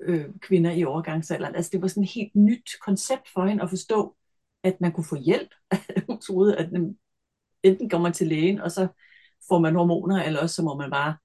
[0.00, 1.54] øh, kvinder i overgangsalderen?
[1.54, 4.16] Altså det var sådan et helt nyt koncept for hende at forstå,
[4.62, 5.48] at man kunne få hjælp.
[6.08, 6.96] hun troede, at mm,
[7.62, 8.88] enten går man til lægen, og så
[9.48, 11.16] får man hormoner, eller også så må man bare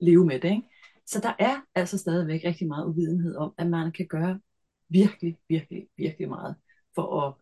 [0.00, 0.50] leve med det.
[0.50, 0.68] Ikke?
[1.06, 4.40] Så der er altså stadigvæk rigtig meget uvidenhed om, at man kan gøre
[4.88, 6.56] virkelig, virkelig, virkelig meget
[6.94, 7.34] for at,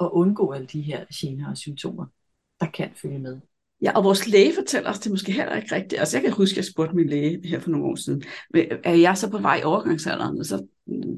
[0.00, 2.06] at undgå alle de her gener og symptomer,
[2.60, 3.40] der kan følge med.
[3.82, 6.00] Ja, og vores læge fortæller os det måske heller ikke rigtigt.
[6.00, 8.22] Altså jeg kan huske, at jeg spurgte min læge her for nogle år siden,
[8.84, 10.38] er jeg så på vej i overgangsalderen?
[10.38, 10.66] Og så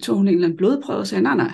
[0.02, 1.50] tog hun en eller anden blodprøve og sagde, nej, nej,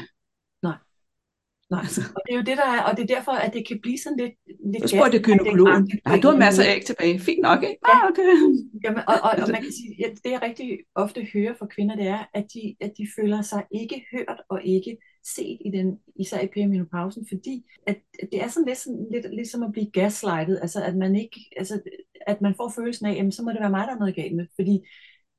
[1.71, 2.01] Nej, altså.
[2.17, 3.99] og det er jo det, der er, og det er derfor, at det kan blive
[4.05, 4.35] sådan lidt...
[4.73, 5.91] lidt så spurgte gynekologen.
[6.05, 7.19] Nej, du har masser af æg tilbage.
[7.19, 7.79] Fint nok, ikke?
[7.89, 7.97] Ja.
[7.97, 8.31] Ah, okay.
[8.85, 11.97] Jamen, og, og, og, man kan sige, ja, det jeg rigtig ofte hører fra kvinder,
[11.97, 15.99] det er, at de, at de føler sig ikke hørt og ikke set i den,
[16.17, 19.91] især i perimenopausen, fordi at, at det er sådan lidt, sådan lidt ligesom at blive
[19.91, 21.81] gaslightet, altså at man ikke, altså
[22.27, 24.37] at man får følelsen af, jamen så må det være mig, der er noget galt
[24.37, 24.81] med, fordi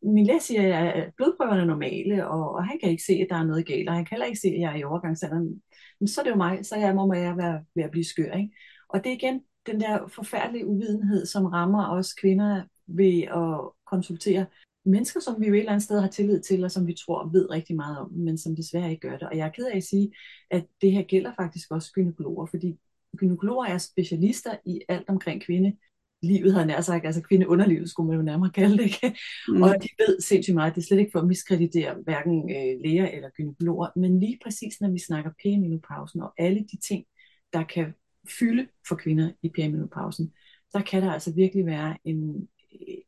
[0.03, 3.35] min læge siger, at blodprøverne er normale, og, og han kan ikke se, at der
[3.35, 5.61] er noget galt, og han kan heller ikke se, at jeg er i overgangsalderen.
[5.99, 8.31] Men så er det jo mig, så jeg må jeg være ved at blive skør.
[8.31, 8.55] Ikke?
[8.89, 14.45] Og det er igen den der forfærdelige uvidenhed, som rammer os kvinder ved at konsultere
[14.85, 17.29] mennesker, som vi jo et eller andet sted har tillid til, og som vi tror
[17.33, 19.27] ved rigtig meget om, men som desværre ikke gør det.
[19.27, 20.13] Og jeg er ked af at sige,
[20.51, 22.79] at det her gælder faktisk også gynekologer, fordi
[23.17, 25.77] gynekologer er specialister i alt omkring kvinde
[26.23, 29.17] livet, havde nær sagt, altså kvindeunderlivet skulle man jo nærmere kalde det, ikke?
[29.47, 29.61] Mm.
[29.61, 33.07] og de ved sindssygt meget, det er slet ikke for at miskreditere hverken øh, læger
[33.07, 37.05] eller gynekologer, men lige præcis når vi snakker perimenopausen og alle de ting,
[37.53, 37.93] der kan
[38.39, 40.33] fylde for kvinder i perimenopausen,
[40.69, 42.47] så kan der altså virkelig være en,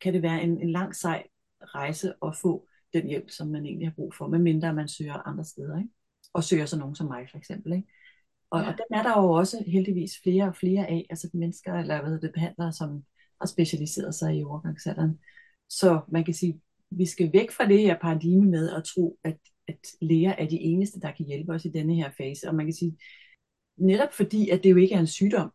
[0.01, 1.23] kan det være en, en lang sej
[1.65, 5.45] rejse at få den hjælp, som man egentlig har brug for, medmindre man søger andre
[5.45, 5.89] steder, ikke?
[6.33, 7.73] og søger så nogen som mig for eksempel.
[7.73, 7.87] Ikke?
[8.49, 8.67] Og, ja.
[8.67, 12.19] og dem er der jo også heldigvis flere og flere af, altså mennesker, eller hvad
[12.19, 13.03] det, behandlere, som
[13.41, 15.19] har specialiseret sig i overgangsalderen.
[15.69, 19.37] Så man kan sige, vi skal væk fra det her paradigme med at tro, at,
[19.67, 22.47] at læger er de eneste, der kan hjælpe os i denne her fase.
[22.49, 22.97] Og man kan sige,
[23.77, 25.51] netop fordi, at det jo ikke er en sygdom,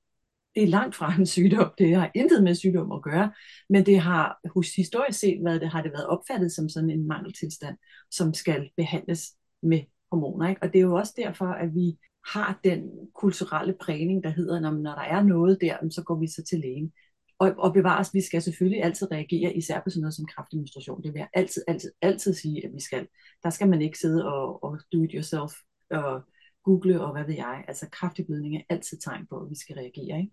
[0.55, 3.33] det er langt fra en sygdom, det har intet med sygdom at gøre,
[3.71, 7.09] men det har hos historisk set været, det har det været opfattet som sådan en
[7.09, 7.77] mangeltilstand,
[8.11, 9.33] som skal behandles
[9.63, 9.81] med
[10.11, 10.49] hormoner.
[10.49, 10.63] Ikke?
[10.63, 14.71] Og det er jo også derfor, at vi har den kulturelle prægning, der hedder, når,
[14.71, 16.93] når der er noget der, så går vi så til lægen.
[17.39, 21.03] Og, og bevares, vi skal selvfølgelig altid reagere, især på sådan noget som kraftdemonstration.
[21.03, 23.09] Det vil jeg altid, altid, altid sige, at vi skal.
[23.43, 25.53] Der skal man ikke sidde og, og do it yourself
[25.91, 26.23] og
[26.65, 27.65] google og hvad ved jeg.
[27.69, 30.19] Altså kraftblødning er altid tegn på, at vi skal reagere.
[30.19, 30.33] Ikke?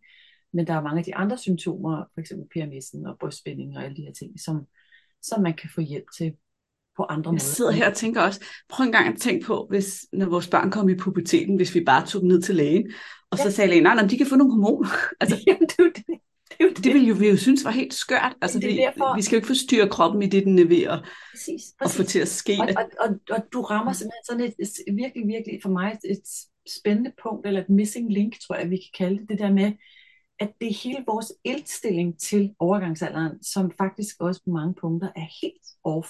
[0.53, 3.97] Men der er mange af de andre symptomer, for eksempel PMS'en og brystspænding og alle
[3.97, 4.65] de her ting, som,
[5.21, 6.33] som man kan få hjælp til
[6.97, 7.43] på andre måder.
[7.43, 10.47] Jeg sidder her og tænker også, prøv en gang at tænke på, hvis, når vores
[10.47, 12.91] børn kom i puberteten, hvis vi bare tog dem ned til lægen,
[13.31, 13.43] og ja.
[13.43, 14.89] så sagde lægen, nej, nej, de kan få nogle hormoner.
[15.21, 16.19] altså, Jamen, det, det,
[16.59, 18.37] det, det, det ville jo, vi jo synes var helt skørt.
[18.41, 19.15] Altså, det er derfor...
[19.15, 20.99] vi skal jo ikke forstyrre kroppen i det, den er ved at,
[21.31, 21.99] præcis, præcis.
[21.99, 22.57] at få til at ske.
[22.59, 24.53] Og, og, og, og du rammer simpelthen sådan et,
[24.87, 26.21] et virkelig, virkelig for mig et
[26.79, 29.71] spændende punkt, eller et missing link, tror jeg, vi kan kalde det, det der med,
[30.39, 35.27] at det er hele vores indstilling til overgangsalderen, som faktisk også på mange punkter er
[35.41, 36.09] helt off.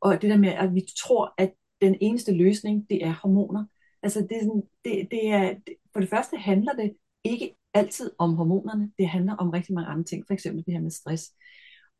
[0.00, 3.64] Og det der med, at vi tror, at den eneste løsning, det er hormoner.
[4.02, 5.54] Altså det er, sådan, det, det er,
[5.92, 6.92] for det første handler det
[7.24, 10.80] ikke altid om hormonerne, det handler om rigtig mange andre ting, for eksempel det her
[10.80, 11.34] med stress.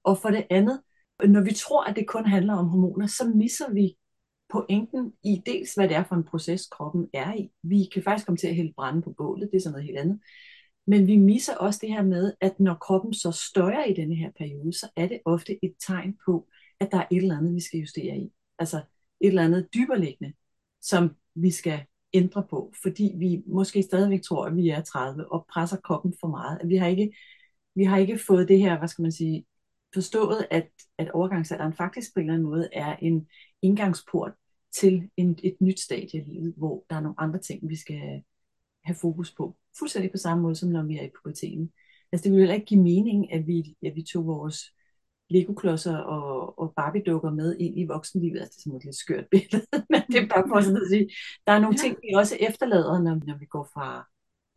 [0.04, 0.83] Og for det andet,
[1.28, 3.96] når vi tror, at det kun handler om hormoner, så misser vi
[4.52, 7.50] pointen i dels, hvad det er for en proces, kroppen er i.
[7.62, 9.98] Vi kan faktisk komme til at hælde brænde på bålet, det er sådan noget helt
[9.98, 10.20] andet.
[10.87, 14.30] Men vi misser også det her med, at når kroppen så støjer i denne her
[14.38, 16.48] periode, så er det ofte et tegn på,
[16.80, 18.33] at der er et eller andet, vi skal justere i.
[18.59, 18.76] Altså
[19.20, 20.33] et eller andet dyberliggende,
[20.83, 21.80] som vi skal
[22.14, 26.28] ændre på, fordi vi måske stadigvæk tror, at vi er 30 og presser kroppen for
[26.28, 26.58] meget.
[26.60, 27.16] At vi har ikke,
[27.74, 29.46] vi har ikke fået det her, hvad skal man sige,
[29.94, 30.68] forstået, at,
[30.98, 33.26] at overgangsalderen faktisk på en eller anden måde er en
[33.62, 34.32] indgangsport
[34.74, 38.22] til en, et nyt stadie i livet, hvor der er nogle andre ting, vi skal
[38.84, 39.56] have fokus på.
[39.78, 41.72] Fuldstændig på samme måde, som når vi er i puberteten.
[42.12, 44.56] Altså det ville heller ikke give mening, at vi, at vi tog vores
[45.30, 48.40] legoklodser og, og Barbie-dukker med ind i voksenlivet.
[48.40, 50.88] Altså, det er sådan et lidt skørt billede, men det er bare for sådan at
[50.90, 51.10] sige.
[51.46, 51.82] Der er nogle ja.
[51.82, 54.08] ting, vi også efterlader, når, når vi går fra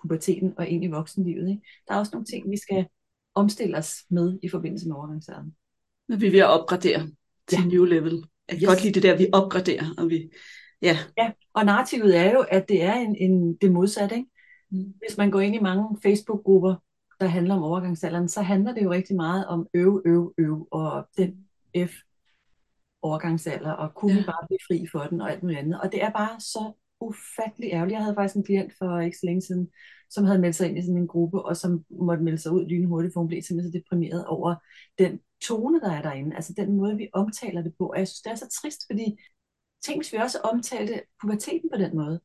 [0.01, 1.49] puberteten og ind i voksenlivet.
[1.49, 1.62] Ikke?
[1.88, 2.86] Der er også nogle ting, vi skal
[3.36, 5.55] omstille os med i forbindelse med overgangsalderen.
[6.07, 7.07] Når vi er ved at opgradere
[7.47, 7.65] til ja.
[7.65, 8.13] new level.
[8.47, 8.67] Jeg kan yes.
[8.67, 9.86] godt lide det der, vi opgraderer.
[9.97, 10.29] Og vi,
[10.81, 10.97] ja.
[11.17, 14.15] ja, og narrativet er jo, at det er en, en, det modsatte.
[14.15, 14.29] Ikke?
[14.71, 14.93] Mm.
[15.07, 16.75] Hvis man går ind i mange Facebook-grupper,
[17.19, 21.08] der handler om overgangsalderen, så handler det jo rigtig meget om øv, øv, øv, og
[21.17, 21.47] den
[21.88, 21.91] F
[23.02, 24.19] overgangsalder, og kunne ja.
[24.19, 25.82] vi bare blive fri for den, og alt muligt andet.
[25.82, 27.95] Og det er bare så ufattelig ærgerligt.
[27.95, 29.67] Jeg havde faktisk en klient for ikke så længe siden,
[30.10, 32.65] som havde meldt sig ind i sådan en gruppe, og som måtte melde sig ud
[32.65, 34.56] lynhurtigt, for hun blev simpelthen så deprimeret over
[34.99, 36.36] den tone, der er derinde.
[36.36, 37.88] Altså den måde, vi omtaler det på.
[37.88, 39.17] Og jeg synes, det er så trist, fordi
[39.86, 42.21] tænk, hvis vi også omtalte puberteten på den måde.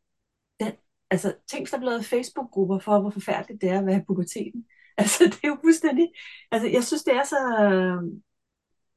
[0.60, 0.72] Den,
[1.10, 4.66] altså, tænk, hvis der blev Facebook-grupper for, hvor forfærdeligt det er at være puberteten.
[5.02, 6.08] Altså, det er jo fuldstændig...
[6.52, 7.38] Altså, jeg synes, det er så...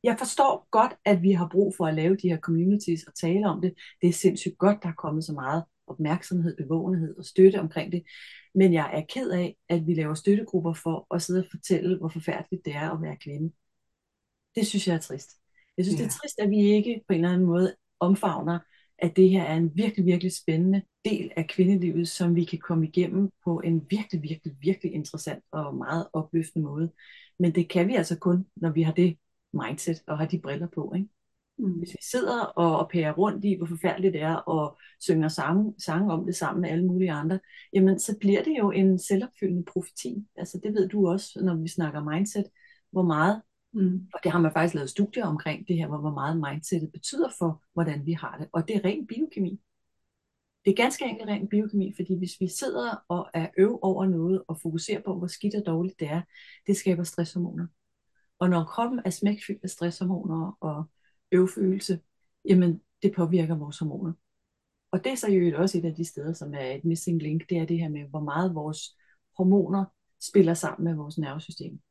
[0.03, 3.47] Jeg forstår godt, at vi har brug for at lave de her communities og tale
[3.47, 3.73] om det.
[4.01, 8.03] Det er sindssygt godt, der er kommet så meget opmærksomhed, bevågenhed og støtte omkring det.
[8.55, 12.09] Men jeg er ked af, at vi laver støttegrupper for at sidde og fortælle, hvor
[12.09, 13.53] forfærdeligt det er at være kvinde.
[14.55, 15.29] Det synes jeg er trist.
[15.77, 16.03] Jeg synes, ja.
[16.03, 18.59] det er trist, at vi ikke på en eller anden måde omfavner,
[19.01, 22.87] at det her er en virkelig, virkelig spændende del af kvindelivet, som vi kan komme
[22.87, 26.91] igennem på en virkelig, virkelig, virkelig interessant og meget opløftende måde.
[27.39, 29.17] Men det kan vi altså kun, når vi har det
[29.53, 30.93] mindset og har de briller på.
[30.95, 31.07] Ikke?
[31.57, 31.71] Mm.
[31.71, 35.73] Hvis vi sidder og, og pærer rundt i, hvor forfærdeligt det er, og synger sange,
[35.77, 37.39] sange om det sammen med alle mulige andre,
[37.73, 40.25] jamen så bliver det jo en selvopfyldende profeti.
[40.35, 42.45] Altså det ved du også, når vi snakker mindset,
[42.91, 43.41] hvor meget,
[43.73, 44.07] mm.
[44.13, 47.63] og det har man faktisk lavet studier omkring, det her, hvor, meget mindsetet betyder for,
[47.73, 48.47] hvordan vi har det.
[48.51, 49.61] Og det er ren biokemi.
[50.65, 54.43] Det er ganske enkelt ren biokemi, fordi hvis vi sidder og er øv over noget,
[54.47, 56.21] og fokuserer på, hvor skidt og dårligt det er,
[56.67, 57.67] det skaber stresshormoner.
[58.39, 60.83] Og når kroppen er smækfyldt af stresshormoner og
[61.31, 61.99] øvfølelse,
[62.49, 64.13] jamen det påvirker vores hormoner.
[64.91, 67.49] Og det er så jo også et af de steder, som er et missing link,
[67.49, 68.97] det er det her med, hvor meget vores
[69.37, 69.85] hormoner
[70.21, 71.81] spiller sammen med vores nervesystem.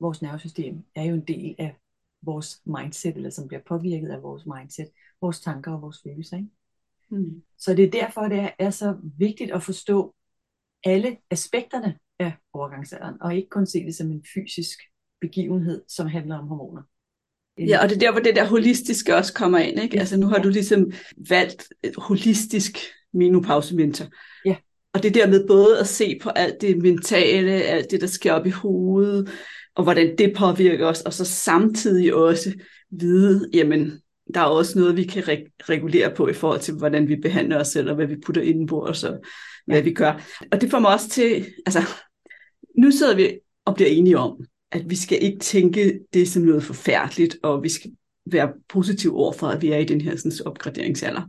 [0.00, 1.76] Vores nervesystem er jo en del af
[2.22, 4.88] vores mindset, eller som bliver påvirket af vores mindset,
[5.20, 6.36] vores tanker og vores følelser.
[6.36, 6.48] Ikke?
[7.10, 7.42] Mm.
[7.58, 10.14] Så det er derfor, det er så vigtigt at forstå
[10.84, 14.78] alle aspekterne af overgangsalderen, og ikke kun se det som en fysisk
[15.20, 16.82] begivenhed, som handler om hormoner.
[17.58, 19.80] Ja, og det er der, hvor det der holistiske også kommer ind.
[19.80, 20.00] Ikke?
[20.00, 20.92] Altså nu har du ligesom
[21.28, 22.78] valgt et holistisk
[23.12, 24.06] menopausementor.
[24.44, 24.56] Ja.
[24.92, 28.32] Og det der med både at se på alt det mentale, alt det, der sker
[28.32, 29.30] op i hovedet,
[29.74, 32.52] og hvordan det påvirker os, og så samtidig også
[32.90, 33.92] vide, jamen,
[34.34, 37.60] der er også noget, vi kan re- regulere på i forhold til, hvordan vi behandler
[37.60, 39.20] os selv, og hvad vi putter ind på os, og
[39.66, 39.82] hvad ja.
[39.82, 40.22] vi gør.
[40.52, 41.80] Og det får mig også til, altså,
[42.78, 46.62] nu sidder vi og bliver enige om, at vi skal ikke tænke det som noget
[46.62, 47.90] forfærdeligt, og vi skal
[48.26, 51.22] være positiv over for, at vi er i den her sådan, opgraderingsalder.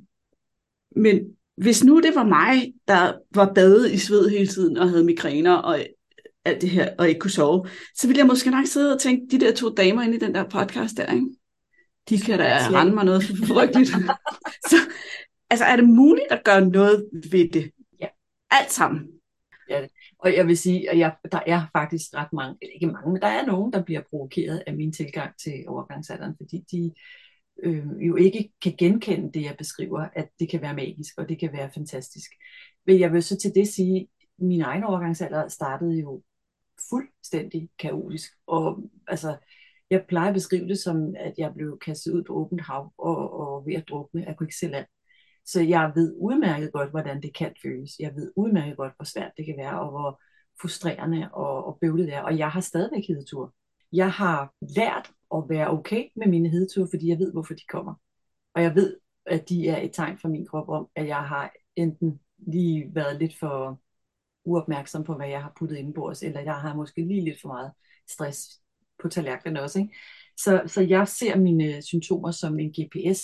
[0.96, 1.20] Men
[1.58, 5.54] hvis nu det var mig, der var badet i sved hele tiden og havde migræner
[5.54, 5.86] og
[6.46, 9.28] alt det her, og ikke kunne sove, så ville jeg måske nok sidde og tænke,
[9.32, 11.28] de der to damer inde i den der podcast der, ikke?
[12.10, 13.24] de kan da rende mig noget
[13.54, 13.90] frygteligt.
[14.70, 14.76] så
[15.50, 17.72] altså, er det muligt at gøre noget ved det?
[18.00, 18.08] Ja.
[18.52, 19.08] Alt sammen.
[19.70, 19.88] Ja,
[20.20, 23.22] og jeg vil sige, at jeg, der er faktisk ret mange, eller ikke mange, men
[23.22, 26.94] der er nogen, der bliver provokeret af min tilgang til overgangsalderen, fordi de
[27.64, 31.40] øh, jo ikke kan genkende det, jeg beskriver, at det kan være magisk, og det
[31.40, 32.32] kan være fantastisk.
[32.86, 34.08] Men jeg vil så til det sige,
[34.40, 36.22] min egen overgangsalder startede jo
[36.90, 39.38] fuldstændig kaotisk, og altså,
[39.90, 43.40] jeg plejer at beskrive det som, at jeg blev kastet ud på åbent hav og,
[43.40, 44.24] og ved at drukne.
[44.28, 44.86] Jeg kunne ikke se land.
[45.46, 47.92] Så jeg ved udmærket godt, hvordan det kan føles.
[48.00, 50.22] Jeg ved udmærket godt, hvor svært det kan være, og hvor
[50.62, 52.22] frustrerende og, og bøvlet det er.
[52.22, 53.54] Og jeg har stadigvæk hedetur.
[53.94, 57.94] Jeg har lært at være okay med mine hedeture, fordi jeg ved, hvorfor de kommer.
[58.56, 61.52] Og jeg ved, at de er et tegn fra min krop om, at jeg har
[61.76, 63.82] enten lige været lidt for
[64.50, 67.42] uopmærksom på, hvad jeg har puttet ind på os, eller jeg har måske lige lidt
[67.42, 67.72] for meget
[68.10, 68.62] stress
[69.02, 69.80] på tallerkenen også.
[69.80, 69.96] Ikke?
[70.38, 73.22] Så, så jeg ser mine symptomer som en GPS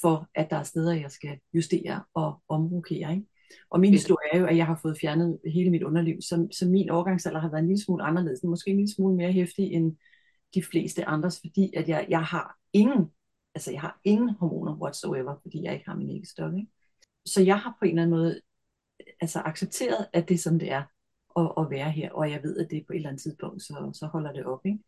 [0.00, 3.12] for, at der er steder, jeg skal justere og omrokere.
[3.12, 3.26] Ikke?
[3.70, 6.66] Og min historie er jo, at jeg har fået fjernet hele mit underliv, så, så
[6.68, 9.96] min overgangsalder har været en lille smule anderledes, måske en lille smule mere hæftig end
[10.54, 13.10] de fleste andres, fordi at jeg, jeg har ingen,
[13.54, 16.54] altså jeg har ingen hormoner whatsoever, fordi jeg ikke har min æggestok.
[16.54, 16.70] Ikke?
[17.26, 18.40] Så jeg har på en eller anden måde
[19.20, 20.82] altså accepteret, at det er sådan, det er
[21.36, 23.90] at, at være her, og jeg ved, at det på et eller andet tidspunkt, så,
[23.94, 24.66] så holder det op.
[24.66, 24.78] Ikke?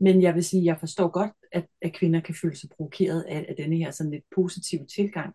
[0.00, 3.22] Men jeg vil sige, at jeg forstår godt, at, at kvinder kan føle sig provokeret
[3.22, 5.34] af, af denne her sådan lidt positive tilgang.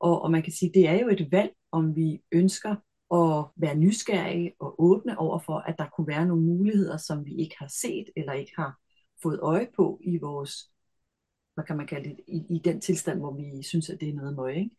[0.00, 2.76] Og, og man kan sige, at det er jo et valg, om vi ønsker
[3.14, 7.34] at være nysgerrige og åbne over for, at der kunne være nogle muligheder, som vi
[7.34, 8.78] ikke har set eller ikke har
[9.22, 10.70] fået øje på i vores,
[11.54, 14.14] hvad kan man kalde det, i, i den tilstand, hvor vi synes, at det er
[14.14, 14.56] noget møg.
[14.56, 14.76] Ikke?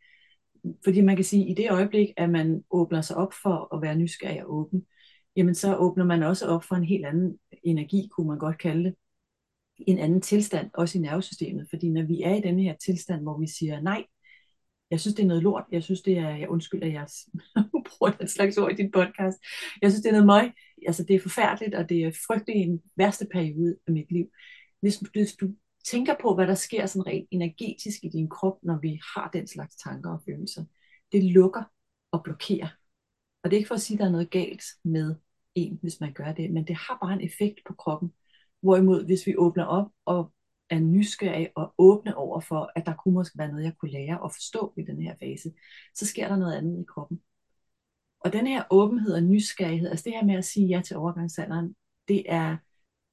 [0.83, 3.81] Fordi man kan sige, at i det øjeblik, at man åbner sig op for at
[3.81, 4.85] være nysgerrig og åben,
[5.35, 8.83] jamen så åbner man også op for en helt anden energi, kunne man godt kalde
[8.83, 8.95] det,
[9.77, 11.67] en anden tilstand, også i nervesystemet.
[11.69, 14.05] Fordi når vi er i denne her tilstand, hvor vi siger, nej,
[14.91, 17.07] jeg synes, det er noget lort, jeg synes, det er, jeg undskylder, at jeg
[17.89, 19.37] bruger den slags ord i din podcast,
[19.81, 20.51] jeg synes, det er noget møg,
[20.87, 24.25] altså det er forfærdeligt, og det er frygteligt en værste periode af mit liv.
[24.81, 25.49] Hvis, hvis du
[25.91, 29.47] tænker på, hvad der sker sådan rent energetisk i din krop, når vi har den
[29.47, 30.65] slags tanker og følelser,
[31.11, 31.63] det lukker
[32.11, 32.67] og blokerer.
[33.43, 35.15] Og det er ikke for at sige, at der er noget galt med
[35.55, 38.13] en, hvis man gør det, men det har bare en effekt på kroppen.
[38.61, 40.33] Hvorimod, hvis vi åbner op og
[40.69, 44.21] er nysgerrige og åbne over for, at der kunne måske være noget, jeg kunne lære
[44.21, 45.53] og forstå i den her fase,
[45.95, 47.21] så sker der noget andet i kroppen.
[48.19, 51.75] Og den her åbenhed og nysgerrighed, altså det her med at sige ja til overgangsalderen,
[52.07, 52.57] Det er,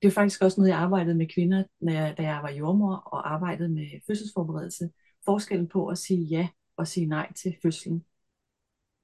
[0.02, 2.94] det er faktisk også noget, jeg arbejdede med kvinder, når jeg, da jeg var jordmor
[2.94, 4.90] og arbejdede med fødselsforberedelse.
[5.24, 8.04] Forskellen på at sige ja og sige nej til fødslen.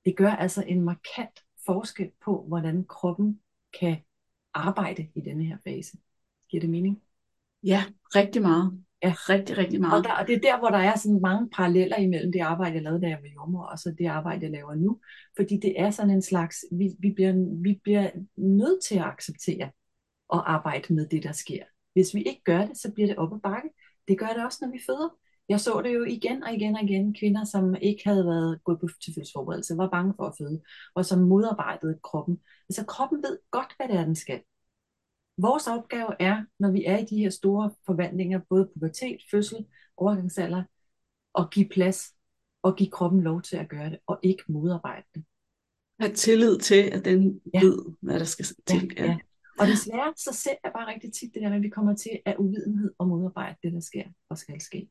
[0.05, 3.41] Det gør altså en markant forskel på, hvordan kroppen
[3.81, 3.97] kan
[4.55, 5.97] arbejde i denne her fase.
[6.51, 7.03] Giver det mening?
[7.63, 7.85] Ja,
[8.15, 8.85] rigtig meget.
[9.03, 9.99] Ja, rigtig, rigtig meget.
[9.99, 12.75] Og, der, og det er der, hvor der er sådan mange paralleller imellem det arbejde,
[12.75, 15.01] jeg lavede, da jeg var jordmor, og så det arbejde, jeg laver nu.
[15.37, 19.71] Fordi det er sådan en slags, vi, vi, bliver, vi bliver nødt til at acceptere
[20.29, 21.65] og arbejde med det, der sker.
[21.93, 23.69] Hvis vi ikke gør det, så bliver det op ad bakke.
[24.09, 25.09] Det gør det også, når vi føder.
[25.49, 27.15] Jeg så det jo igen og igen og igen.
[27.15, 30.63] Kvinder, som ikke havde været gået på til fødselsforberedelse, var bange for at føde,
[30.95, 32.41] og som modarbejdede kroppen.
[32.69, 34.41] Altså kroppen ved godt, hvad det er, den skal.
[35.39, 40.63] Vores opgave er, når vi er i de her store forvandlinger, både pubertet, fødsel, overgangsalder,
[41.39, 42.15] at give plads
[42.63, 45.25] og give kroppen lov til at gøre det, og ikke modarbejde det.
[46.01, 47.61] Have tillid til, at den ja.
[47.61, 48.93] ved, hvad der skal til.
[48.97, 49.19] Ja, ja.
[49.61, 52.37] Og desværre, så ser jeg bare rigtig tit det der, at vi kommer til at
[52.39, 54.91] uvidenhed og modarbejde det, der sker og skal ske.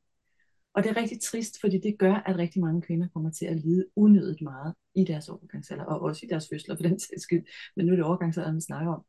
[0.73, 3.57] Og det er rigtig trist, fordi det gør, at rigtig mange kvinder kommer til at
[3.57, 7.45] lide unødigt meget i deres overgangsalder, og også i deres fødsler for den sags skyld.
[7.75, 9.05] Men nu er det overgangsalderen, vi snakker om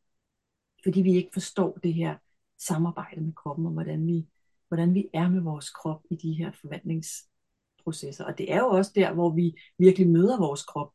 [0.84, 2.16] fordi vi ikke forstår det her
[2.58, 4.26] samarbejde med kroppen, og hvordan vi,
[4.68, 8.24] hvordan vi er med vores krop i de her forvandlingsprocesser.
[8.24, 10.92] Og det er jo også der, hvor vi virkelig møder vores krop,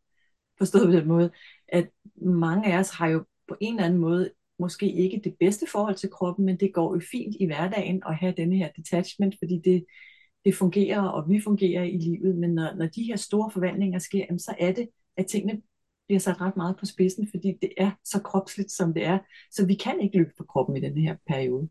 [0.57, 1.31] forstået på den måde,
[1.67, 5.65] at mange af os har jo på en eller anden måde måske ikke det bedste
[5.71, 9.35] forhold til kroppen, men det går jo fint i hverdagen at have denne her detachment,
[9.39, 9.85] fordi det,
[10.45, 14.25] det fungerer, og vi fungerer i livet, men når, når de her store forvandlinger sker,
[14.37, 15.61] så er det, at tingene
[16.07, 19.19] bliver sat ret meget på spidsen, fordi det er så kropsligt, som det er.
[19.51, 21.69] Så vi kan ikke løbe for kroppen i den her periode.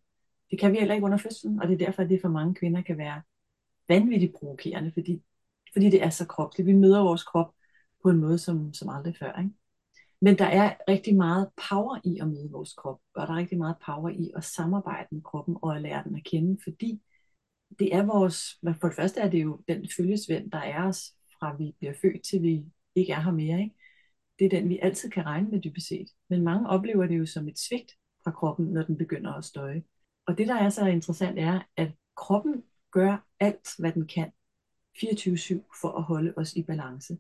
[0.51, 2.55] Det kan vi heller ikke under fødslen, og det er derfor, at det for mange
[2.55, 3.23] kvinder kan være
[3.89, 5.23] vanvittigt provokerende, fordi,
[5.73, 6.67] fordi det er så kropsligt.
[6.67, 7.55] Vi møder vores krop
[8.03, 9.39] på en måde, som, som aldrig før.
[9.39, 9.51] Ikke?
[10.25, 13.59] Men der er rigtig meget power i at møde vores krop, og der er rigtig
[13.59, 17.01] meget power i at samarbejde med kroppen og at lære den at kende, fordi
[17.79, 21.57] det er vores, for det første er det jo den følgesvend, der er os fra
[21.57, 23.61] vi bliver født til vi ikke er her mere.
[23.61, 23.75] Ikke?
[24.43, 26.09] det er den, vi altid kan regne med dybest set.
[26.31, 27.93] Men mange oplever det jo som et svigt
[28.25, 29.83] fra kroppen, når den begynder at støje.
[30.27, 34.33] Og det, der er så interessant, er, at kroppen gør alt, hvad den kan
[34.97, 37.17] 24-7 for at holde os i balance.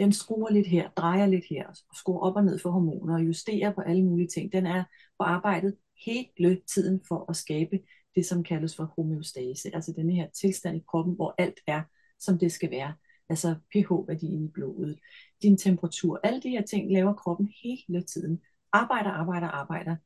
[0.00, 3.26] Den skruer lidt her, drejer lidt her, og skruer op og ned for hormoner og
[3.26, 4.52] justerer på alle mulige ting.
[4.52, 4.84] Den er
[5.18, 7.80] på arbejdet hele tiden for at skabe
[8.14, 11.82] det, som kaldes for homeostase, altså denne her tilstand i kroppen, hvor alt er,
[12.18, 12.94] som det skal være
[13.28, 14.98] altså pH-værdien i blodet,
[15.42, 18.40] din temperatur, alle de her ting laver kroppen hele tiden.
[18.72, 19.96] Arbejder, arbejder, arbejder.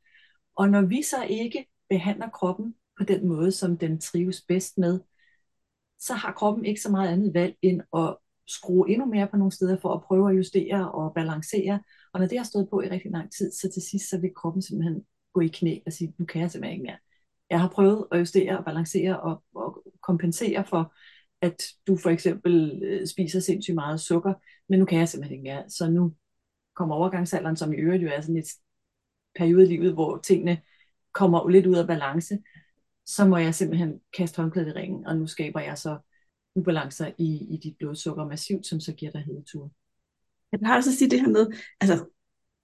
[0.56, 5.00] Og når vi så ikke behandler kroppen på den måde, som den trives bedst med,
[5.98, 8.16] så har kroppen ikke så meget andet valg end at
[8.48, 11.80] skrue endnu mere på nogle steder for at prøve at justere og balancere.
[12.12, 14.34] Og når det har stået på i rigtig lang tid, så til sidst så vil
[14.36, 15.02] kroppen simpelthen
[15.32, 16.98] gå i knæ og sige, nu kan jeg simpelthen ikke mere.
[17.50, 20.94] Jeg har prøvet at justere og balancere og, og kompensere for
[21.40, 24.34] at du for eksempel øh, spiser sindssygt meget sukker,
[24.68, 25.70] men nu kan jeg simpelthen ikke mere.
[25.70, 26.14] Så nu
[26.76, 28.48] kommer overgangsalderen, som i øvrigt jo er sådan et
[29.38, 30.62] periode i livet, hvor tingene
[31.12, 32.38] kommer lidt ud af balance,
[33.06, 35.98] så må jeg simpelthen kaste håndklædet i ringen, og nu skaber jeg så
[36.54, 39.70] ubalancer i, i dit blodsukker massivt, som så giver dig hedetur.
[40.52, 41.46] Jeg har også at sige det her med,
[41.80, 42.04] altså,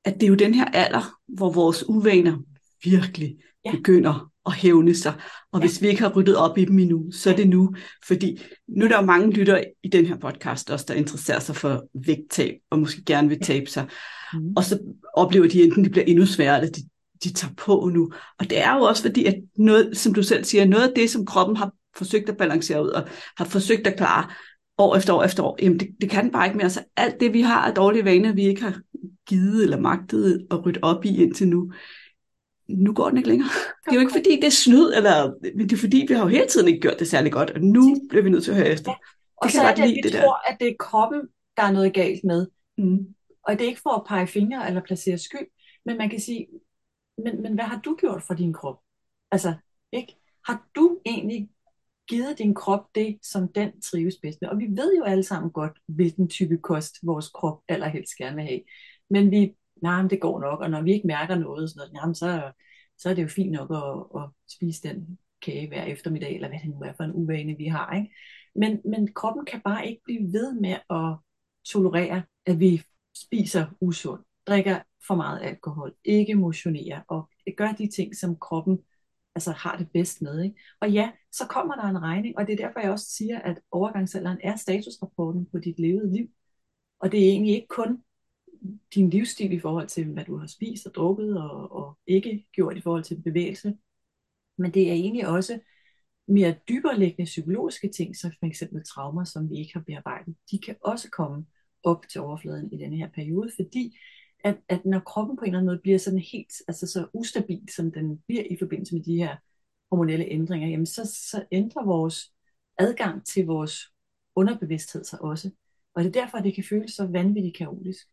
[0.04, 2.38] at det er jo den her alder, hvor vores uvaner
[2.84, 3.70] virkelig ja.
[3.70, 5.14] begynder at hævne sig.
[5.52, 5.66] Og ja.
[5.66, 7.74] hvis vi ikke har ryddet op i dem endnu, så er det nu.
[8.06, 11.56] Fordi nu er der jo mange lyttere i den her podcast også, der interesserer sig
[11.56, 13.88] for vægttab, og måske gerne vil tabe sig.
[14.34, 14.52] Mm.
[14.56, 14.78] Og så
[15.14, 16.82] oplever de enten, det bliver endnu sværere, eller de,
[17.24, 18.12] de tager på nu.
[18.38, 21.10] Og det er jo også fordi, at noget, som du selv siger, noget af det,
[21.10, 24.30] som kroppen har forsøgt at balancere ud, og har forsøgt at klare
[24.78, 26.70] år efter år efter år, jamen det, det kan bare ikke mere.
[26.70, 28.80] Så alt det, vi har af dårlige vaner, vi ikke har
[29.28, 31.72] givet eller magtet at rydde op i indtil nu,
[32.68, 33.48] nu går den ikke længere.
[33.84, 36.22] Det er jo ikke fordi, det er snyd, eller, men det er fordi, vi har
[36.22, 38.56] jo hele tiden ikke gjort det særlig godt, og nu bliver vi nødt til at
[38.56, 38.90] høre efter.
[38.90, 38.96] Ja.
[39.36, 40.52] Og det så er det, at vi det tror, der.
[40.52, 41.20] at det er kroppen,
[41.56, 42.46] der er noget galt med.
[42.78, 42.98] Mm.
[43.42, 45.46] Og det er ikke for at pege fingre eller placere skyld,
[45.84, 46.46] men man kan sige,
[47.24, 48.76] men, men hvad har du gjort for din krop?
[49.30, 49.54] Altså,
[49.92, 50.16] ikke?
[50.46, 51.48] Har du egentlig
[52.10, 54.48] givet din krop det, som den trives bedst med?
[54.48, 58.44] Og vi ved jo alle sammen godt, hvilken type kost vores krop allerhelst gerne vil
[58.44, 58.60] have.
[59.10, 61.92] Men vi nej, nah, det går nok, og når vi ikke mærker noget, sådan noget,
[62.02, 62.52] jamen, så,
[62.98, 66.58] så er det jo fint nok at, at spise den kage hver eftermiddag, eller hvad
[66.62, 67.94] det nu er for en uvane, vi har.
[67.96, 68.14] Ikke?
[68.54, 71.16] Men, men kroppen kan bare ikke blive ved med at
[71.64, 72.82] tolerere, at vi
[73.16, 78.78] spiser usundt, drikker for meget alkohol, ikke motionerer, og gør de ting, som kroppen
[79.34, 80.42] altså, har det bedst med.
[80.42, 80.56] Ikke?
[80.80, 83.60] Og ja, så kommer der en regning, og det er derfor, jeg også siger, at
[83.70, 86.28] overgangsalderen er statusrapporten på dit levede liv.
[87.00, 88.02] Og det er egentlig ikke kun
[88.94, 92.76] din livsstil i forhold til, hvad du har spist og drukket og, og ikke gjort
[92.76, 93.76] i forhold til bevægelse.
[94.58, 95.60] Men det er egentlig også
[96.28, 100.76] mere dyberliggende psykologiske ting, så for eksempel traumer, som vi ikke har bearbejdet, de kan
[100.84, 101.46] også komme
[101.84, 103.98] op til overfladen i denne her periode, fordi
[104.44, 107.68] at, at når kroppen på en eller anden måde bliver sådan helt, altså så ustabil,
[107.76, 109.36] som den bliver i forbindelse med de her
[109.90, 112.32] hormonelle ændringer, jamen så, så ændrer vores
[112.78, 113.80] adgang til vores
[114.36, 115.50] underbevidsthed sig også.
[115.94, 118.08] Og det er derfor, at det kan føles så vanvittigt kaotisk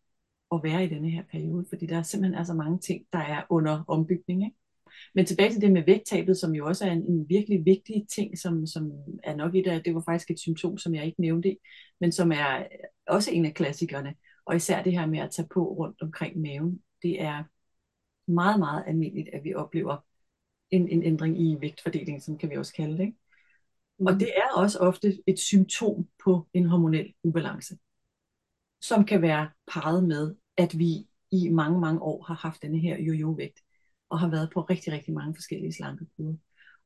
[0.52, 3.42] at være i denne her periode, fordi der simpelthen er så mange ting, der er
[3.50, 4.44] under ombygning.
[4.44, 4.56] Ikke?
[5.14, 8.38] Men tilbage til det med vægttabet, som jo også er en, en virkelig vigtig ting,
[8.38, 8.92] som, som
[9.24, 11.56] er nok et af, det var faktisk et symptom, som jeg ikke nævnte,
[12.00, 12.66] men som er
[13.06, 14.14] også en af klassikerne.
[14.44, 17.44] Og især det her med at tage på rundt omkring maven, det er
[18.30, 19.96] meget, meget almindeligt, at vi oplever
[20.70, 23.00] en, en ændring i vægtfordelingen, som kan vi også kalde det.
[23.00, 23.18] Ikke?
[23.98, 24.06] Mm.
[24.06, 27.78] Og det er også ofte et symptom på en hormonel ubalance,
[28.80, 32.98] som kan være parret med, at vi i mange, mange år har haft denne her
[32.98, 33.60] jojo-vægt,
[34.10, 36.34] og har været på rigtig, rigtig mange forskellige slankekurer.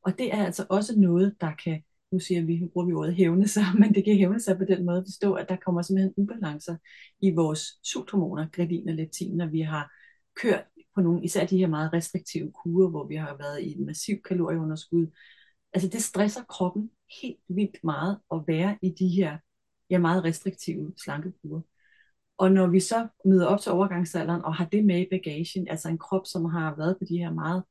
[0.02, 3.14] Og det er altså også noget, der kan, nu siger vi, nu bruger vi ordet
[3.14, 5.82] hævne sig, men det kan hævne sig på den måde at forstå, at der kommer
[5.82, 6.76] simpelthen ubalancer
[7.20, 9.92] i vores sulthormoner, gredin og leptin, når vi har
[10.36, 10.64] kørt
[10.94, 14.22] på nogle, især de her meget restriktive kurer, hvor vi har været i et massiv
[14.22, 15.06] kalorieunderskud.
[15.72, 16.90] Altså det stresser kroppen
[17.22, 19.38] helt vildt meget at være i de her
[19.90, 21.60] ja, meget restriktive slankekurer.
[22.38, 25.88] Og når vi så møder op til overgangsalderen og har det med i bagagen, altså
[25.88, 27.62] en krop, som har været på de her meget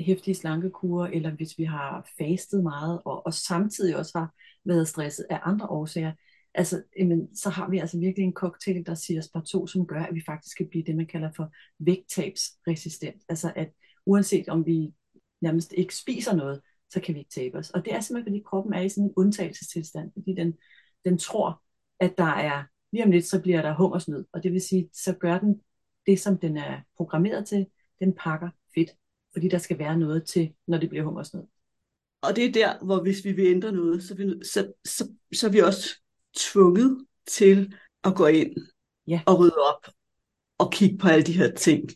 [0.00, 5.26] hæftige slankekurer, eller hvis vi har fastet meget, og, og samtidig også har været stresset
[5.30, 6.12] af andre årsager,
[6.54, 10.02] altså, jamen, så har vi altså virkelig en cocktail, der siger spar 2, som gør,
[10.02, 13.22] at vi faktisk kan blive det, man kalder for vægttabsresistent.
[13.28, 13.72] Altså at
[14.06, 14.94] uanset om vi
[15.40, 17.70] nærmest ikke spiser noget, så kan vi ikke tabe os.
[17.70, 20.54] Og det er simpelthen, fordi kroppen er i sådan en undtagelsestilstand, fordi den,
[21.04, 21.62] den tror,
[22.00, 24.24] at der er, lige om lidt, så bliver der hungersnød.
[24.32, 25.60] Og det vil sige, så gør den
[26.06, 27.66] det, som den er programmeret til,
[28.00, 28.90] den pakker fedt,
[29.32, 31.42] fordi der skal være noget til, når det bliver hungersnød.
[32.22, 35.46] Og det er der, hvor hvis vi vil ændre noget, så, vi, så, så, så
[35.46, 36.00] er vi også
[36.36, 37.74] tvunget til
[38.04, 38.56] at gå ind
[39.08, 39.20] ja.
[39.26, 39.86] og rydde op
[40.58, 41.90] og kigge på alle de her ting,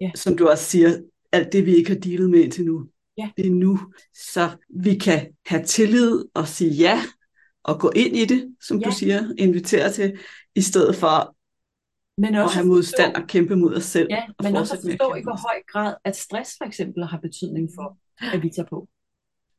[0.00, 0.10] ja.
[0.14, 1.02] som du også siger,
[1.32, 2.88] alt det vi ikke har dealet med indtil nu.
[3.18, 3.30] Ja.
[3.36, 3.78] Det er nu,
[4.14, 7.02] så vi kan have tillid og sige ja,
[7.62, 8.86] og gå ind i det, som ja.
[8.86, 10.18] du siger, invitere til,
[10.54, 11.36] i stedet for
[12.18, 14.06] men også at have modstand forstå, og kæmpe mod os selv.
[14.10, 17.70] Ja, men også at forstå i hvor høj grad, at stress for eksempel har betydning
[17.74, 17.98] for,
[18.34, 18.88] at vi tager på.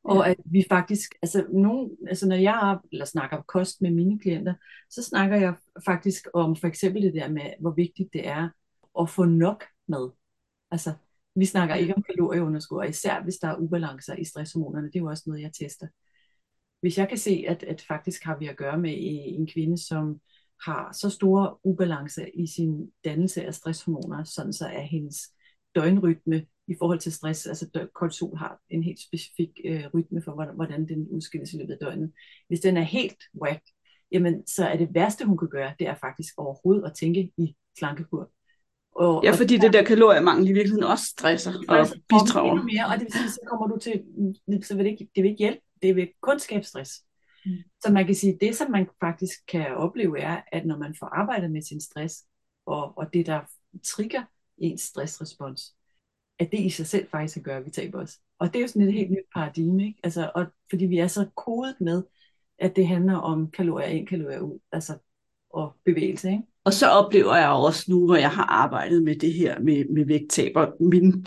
[0.04, 4.20] Og at vi faktisk, altså, nogen, altså når jeg eller snakker om kost med mine
[4.20, 4.54] klienter,
[4.90, 8.50] så snakker jeg faktisk om for eksempel det der med, hvor vigtigt det er
[9.00, 10.12] at få nok mad.
[10.72, 10.94] Altså,
[11.36, 15.00] vi snakker ikke om kalorieunderskud, og især hvis der er ubalancer i stresshormonerne, det er
[15.00, 15.88] jo også noget, jeg tester.
[16.82, 20.20] Hvis jeg kan se, at, at faktisk har vi at gøre med en kvinde, som
[20.66, 25.18] har så store ubalancer i sin dannelse af stresshormoner, sådan så er hendes
[25.76, 30.88] døgnrytme i forhold til stress, altså kortisol har en helt specifik øh, rytme for, hvordan
[30.88, 32.12] den udskilles i løbet af døgnet.
[32.48, 33.62] Hvis den er helt whack,
[34.12, 37.56] jamen så er det værste, hun kan gøre, det er faktisk overhovedet at tænke i
[37.78, 38.32] slankekur.
[38.96, 42.64] Og, ja, fordi og, det der kaloriemangel i virkeligheden også stresser og bidrager.
[42.64, 44.04] mere, og det vil sige, så kommer du til,
[44.64, 46.92] så vil det ikke, det vil ikke hjælpe, det vil kun skabe stress.
[47.46, 47.52] Mm.
[47.82, 51.08] Så man kan sige, det som man faktisk kan opleve er, at når man får
[51.08, 52.24] arbejdet med sin stress,
[52.66, 53.42] og, og det der
[53.84, 54.24] trigger
[54.58, 55.76] ens stressrespons,
[56.40, 58.18] at det i sig selv faktisk kan gøre, at vi taber os.
[58.40, 60.00] Og det er jo sådan et helt nyt paradigme, ikke?
[60.04, 62.04] Altså, og, fordi vi er så kodet med,
[62.60, 64.98] at det handler om kalorier ind, kalorier ud, altså,
[65.50, 66.30] og bevægelse.
[66.30, 66.44] Ikke?
[66.64, 70.06] Og så oplever jeg også nu, hvor jeg har arbejdet med det her med, med
[70.06, 71.26] vægttab, min,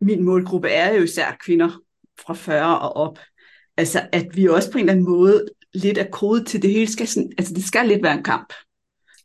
[0.00, 1.80] min målgruppe er jo især kvinder
[2.26, 3.18] fra 40 og op.
[3.76, 6.92] Altså, at vi også på en eller anden måde lidt er kodet til det hele.
[6.92, 8.52] Skal sådan, altså, det skal lidt være en kamp.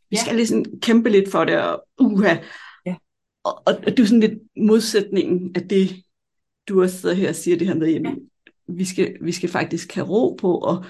[0.09, 0.21] Vi ja.
[0.21, 2.35] skal ligesom kæmpe lidt for det, og uha,
[3.47, 6.03] og, og det er sådan lidt modsætningen af det,
[6.67, 8.29] du også sidder her og siger det her med, jamen,
[8.67, 10.85] vi, skal, vi skal faktisk have ro på, og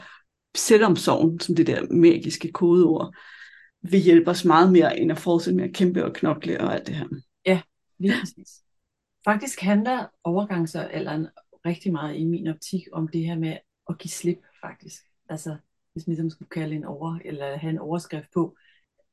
[0.55, 3.16] selvomsorgen, som det der magiske kodeord,
[3.82, 6.88] vil hjælpe os meget mere, end at fortsætte med at kæmpe og knokle og alt
[6.88, 7.08] det her.
[7.45, 7.62] Ja,
[7.99, 8.64] lige præcis.
[9.26, 11.28] Faktisk handler overgangsalderen
[11.66, 13.58] rigtig meget i min optik om det her med
[13.89, 15.03] at give slip, faktisk.
[15.30, 15.58] Altså,
[15.93, 18.58] hvis man ligesom skulle kalde en over, eller have en overskrift på,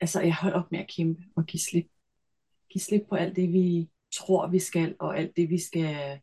[0.00, 1.86] altså jeg holder op med at kæmpe og give slip
[2.74, 6.20] give slip på alt det, vi tror, vi skal, og alt det, vi skal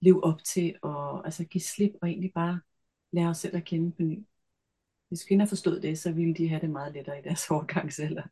[0.00, 2.60] leve op til, og altså give slip og egentlig bare
[3.12, 4.18] lære os selv at kende på ny.
[5.08, 8.22] Hvis kvinder forstod det, så ville de have det meget lettere i deres overgangsalder.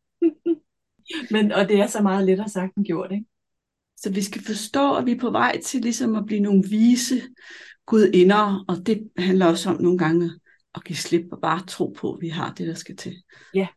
[1.35, 3.27] Men, og det er så meget lettere sagt end gjort, ikke?
[3.97, 7.23] Så vi skal forstå, at vi er på vej til ligesom at blive nogle vise
[7.87, 10.31] gudinder, og det handler også om nogle gange
[10.75, 13.23] at give slip og bare tro på, at vi har det, der skal til.
[13.55, 13.69] Ja,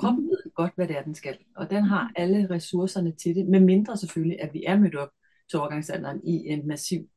[0.00, 0.30] Kroppen mm.
[0.30, 1.38] ved godt, hvad det er, den skal.
[1.56, 5.10] Og den har alle ressourcerne til det, med mindre selvfølgelig, at vi er mødt op
[5.50, 7.08] til overgangsalderen i en massiv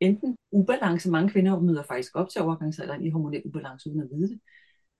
[0.00, 4.28] enten ubalance, mange kvinder møder faktisk op til overgangsalderen i hormonel ubalance uden at vide
[4.28, 4.40] det,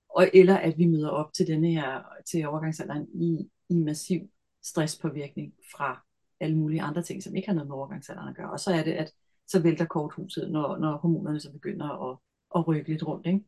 [0.08, 4.20] og, eller at vi møder op til denne her, til overgangsalderen i, i massiv
[4.62, 6.06] stresspåvirkning fra
[6.40, 8.50] alle mulige andre ting, som ikke har noget med overgangsalderen at gøre.
[8.50, 9.12] Og så er det, at
[9.46, 12.18] så vælter korthuset, når, når hormonerne så begynder at,
[12.56, 13.26] at rykke lidt rundt.
[13.26, 13.40] Ikke?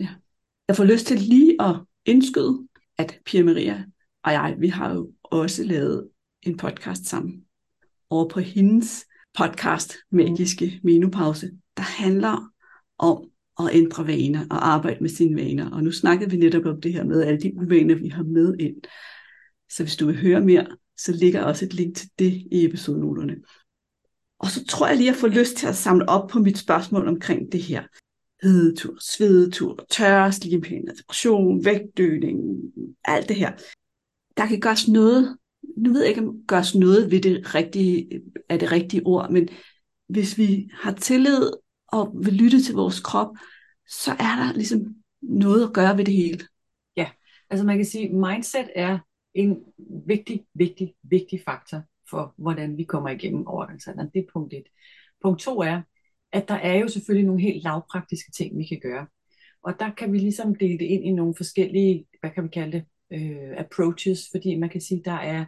[0.00, 0.08] Ja.
[0.68, 2.68] Jeg får lyst til lige at indskyde,
[2.98, 3.84] at Pia Maria
[4.24, 6.08] og jeg, vi har jo også lavet
[6.42, 7.44] en podcast sammen
[8.10, 9.06] over på hendes
[9.38, 12.52] podcast, Magiske Menopause, der handler
[12.98, 13.30] om
[13.60, 15.70] at ændre vaner og arbejde med sine vaner.
[15.70, 18.54] Og nu snakkede vi netop om det her med alle de uvaner, vi har med
[18.58, 18.76] ind.
[19.70, 20.66] Så hvis du vil høre mere,
[20.96, 23.36] så ligger også et link til det i episodenoterne.
[24.38, 26.58] Og så tror jeg lige, at jeg får lyst til at samle op på mit
[26.58, 27.82] spørgsmål omkring det her.
[28.48, 32.38] Hedetur, svedetur, tørre slimhinder, depression, vægtdøgning,
[33.04, 33.52] alt det her.
[34.36, 35.36] Der kan gøres noget
[35.76, 39.48] nu ved jeg ikke, om gøres noget ved det rigtige, er det rigtige ord, men
[40.08, 41.50] hvis vi har tillid
[41.88, 43.36] og vil lytte til vores krop,
[43.88, 44.80] så er der ligesom
[45.22, 46.46] noget at gøre ved det hele.
[46.96, 47.10] Ja,
[47.50, 48.98] altså man kan sige, mindset er
[49.34, 49.58] en
[50.06, 54.10] vigtig, vigtig, vigtig faktor for, hvordan vi kommer igennem overgangsalderen.
[54.14, 54.64] Det er punkt et.
[55.22, 55.82] Punkt to er,
[56.36, 59.06] at der er jo selvfølgelig nogle helt lavpraktiske ting, vi kan gøre.
[59.62, 62.72] Og der kan vi ligesom dele det ind i nogle forskellige, hvad kan vi kalde
[62.72, 65.44] det, øh, approaches, fordi man kan sige, der er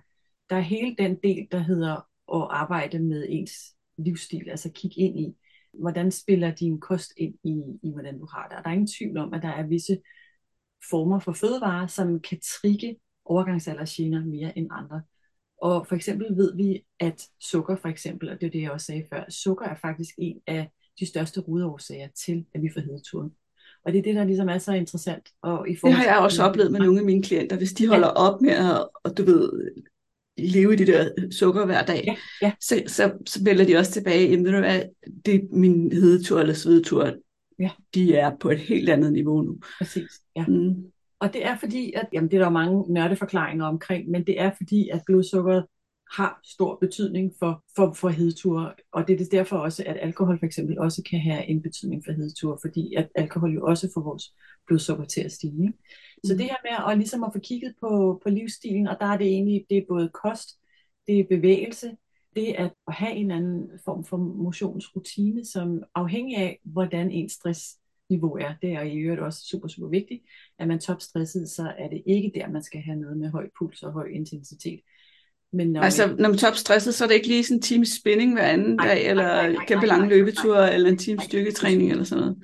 [0.50, 1.94] der er hele den del, der hedder
[2.34, 3.52] at arbejde med ens
[3.98, 5.36] livsstil, altså kigge ind i,
[5.72, 8.56] hvordan spiller din kost ind i, i hvordan du har det.
[8.58, 9.98] Og der er ingen tvivl om, at der er visse
[10.90, 15.02] former for fødevarer, som kan trigge overgangsaldersgener mere end andre.
[15.62, 18.86] Og for eksempel ved vi, at sukker for eksempel, og det er det, jeg også
[18.86, 20.70] sagde før, sukker er faktisk en af
[21.00, 23.30] de største rudårsager til, at vi får hedeturen.
[23.84, 25.28] Og det er det, der ligesom er så interessant.
[25.42, 27.56] Og i det har jeg også oplevet med nogle af mine klienter.
[27.56, 28.12] Hvis de holder ja.
[28.12, 29.72] op med at, og du ved,
[30.38, 32.52] leve i det der sukker hver dag, ja, ja.
[32.60, 34.82] Så, så, så vælger de også tilbage, jamen ved du hvad,
[35.26, 37.14] det er min hedetur eller svedetur,
[37.58, 37.70] ja.
[37.94, 39.58] de er på et helt andet niveau nu.
[39.78, 40.46] Præcis, ja.
[40.46, 40.74] Mm.
[41.20, 44.50] Og det er fordi, at, jamen det er der mange nørdeforklaringer omkring, men det er
[44.56, 45.64] fordi, at blodsukkeret
[46.12, 50.46] har stor betydning for, for, for hedeture, og det er derfor også, at alkohol for
[50.46, 54.34] eksempel også kan have en betydning for hedeture, fordi at alkohol jo også får vores
[54.66, 55.62] blodsukker til at stige.
[55.62, 55.78] Ikke?
[56.24, 56.38] Så mm.
[56.38, 59.26] det her med at, ligesom at få kigget på, på livsstilen, og der er det
[59.26, 60.48] egentlig, det er både kost,
[61.06, 61.96] det er bevægelse,
[62.36, 68.54] det at have en anden form for motionsrutine, som afhængig af, hvordan ens stressniveau er,
[68.62, 70.22] det er i øvrigt også super, super vigtigt.
[70.58, 73.82] Er man topstresset, så er det ikke der, man skal have noget med høj puls
[73.82, 74.80] og høj intensitet.
[75.52, 76.14] Men når altså, vi...
[76.14, 78.76] når man er topstresset, så er det ikke lige sådan en time spinning hver anden
[78.76, 82.20] nej, dag, eller nej, nej, nej, kæmpe lange løbeture, eller en time styrketræning, eller sådan
[82.20, 82.36] noget.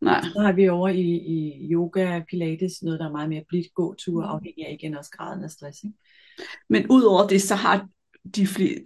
[0.00, 0.22] Nej.
[0.22, 4.22] Så har vi over i, i yoga, pilates, noget der er meget mere blidt gåtur,
[4.22, 4.28] mm.
[4.28, 5.84] afhængig af igen også graden af stress.
[5.84, 5.96] Ikke?
[6.68, 7.88] Men udover det, så har
[8.36, 8.78] de flere,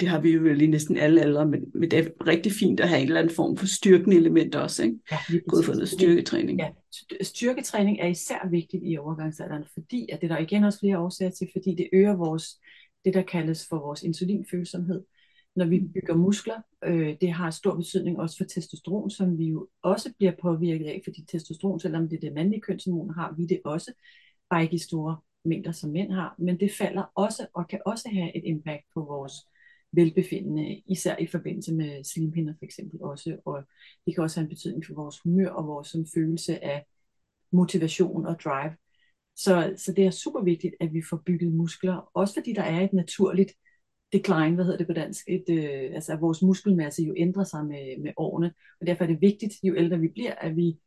[0.00, 2.88] det har vi jo lige næsten alle aldre, men, men det er rigtig fint at
[2.88, 4.96] have en eller anden form for styrkende element også, ikke?
[5.10, 6.60] Ja, Gået for noget styrketræning.
[6.60, 6.68] Ja,
[7.22, 11.30] styrketræning er især vigtigt i overgangsalderen, fordi at det er der igen også flere årsager
[11.30, 12.44] til, fordi det øger vores,
[13.04, 15.04] det der kaldes for vores insulinfølsomhed
[15.56, 16.60] når vi bygger muskler.
[16.84, 21.00] Øh, det har stor betydning også for testosteron, som vi jo også bliver påvirket af,
[21.04, 23.92] fordi testosteron, selvom det er det mandlige kønshormon, har vi det også,
[24.50, 28.08] bare ikke i store mængder, som mænd har, men det falder også og kan også
[28.12, 29.32] have et impact på vores
[29.92, 33.62] velbefindende, især i forbindelse med slimhinder for eksempel også, og
[34.06, 36.86] det kan også have en betydning for vores humør og vores sådan, følelse af
[37.52, 38.76] motivation og drive.
[39.44, 42.80] Så, så det er super vigtigt, at vi får bygget muskler, også fordi der er
[42.80, 43.52] et naturligt
[44.12, 47.64] decline, hvad hedder det på dansk, et, øh, altså at vores muskelmasse jo ændrer sig
[47.66, 50.78] med, med årene, og derfor er det vigtigt, jo ældre vi bliver, at vi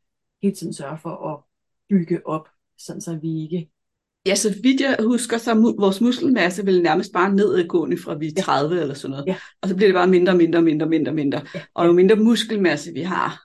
[0.42, 1.40] hele tiden sørger for at
[1.88, 2.48] bygge op,
[2.78, 3.70] sådan så vi ikke
[4.26, 8.26] Ja, så vidt jeg husker, så mu- vores muskelmasse vil nærmest bare nedadgående fra vi
[8.26, 8.80] er 30 ja.
[8.80, 9.26] eller sådan noget.
[9.26, 9.36] Ja.
[9.60, 11.40] Og så bliver det bare mindre, mindre, mindre, mindre, mindre.
[11.54, 11.62] Ja.
[11.74, 13.42] Og jo mindre muskelmasse vi har,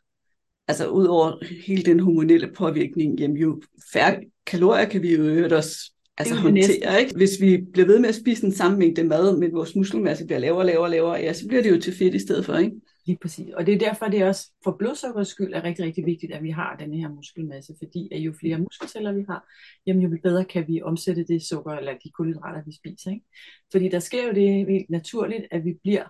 [0.67, 3.61] altså ud over hele den hormonelle påvirkning, jamen jo
[3.93, 4.19] færre
[4.49, 6.99] kalorier kan vi jo øve os altså håndtere.
[6.99, 7.15] Ikke?
[7.15, 10.39] Hvis vi bliver ved med at spise den samme mængde mad, men vores muskelmasse bliver
[10.39, 12.57] lavere, lavere, lavere, ja, så bliver det jo til fedt i stedet for.
[12.57, 12.75] Ikke?
[13.05, 13.49] Lige præcis.
[13.53, 16.43] Og det er derfor, det er også for blodsukkerets skyld er rigtig, rigtig vigtigt, at
[16.43, 19.47] vi har den her muskelmasse, fordi at jo flere muskelceller vi har,
[19.85, 23.11] jamen jo bedre kan vi omsætte det sukker eller de kulhydrater, vi spiser.
[23.11, 23.25] Ikke?
[23.71, 26.03] Fordi der sker jo det helt naturligt, at vi bliver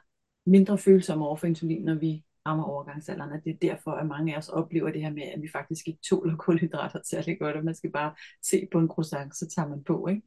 [0.46, 4.34] mindre følsomme over for insulin, når vi rammer overgangsalderen, at det er derfor, at mange
[4.34, 7.66] af os oplever det her med, at vi faktisk ikke tåler kulhydrater særlig godt, og
[7.66, 10.22] man skal bare se på en croissant, så tager man på, ikke?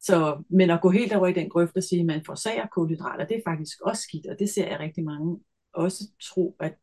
[0.00, 3.26] Så, men at gå helt over i den grøft og sige, at man forsager kulhydrater,
[3.26, 5.40] det er faktisk også skidt, og det ser jeg rigtig mange
[5.74, 6.74] også tro, at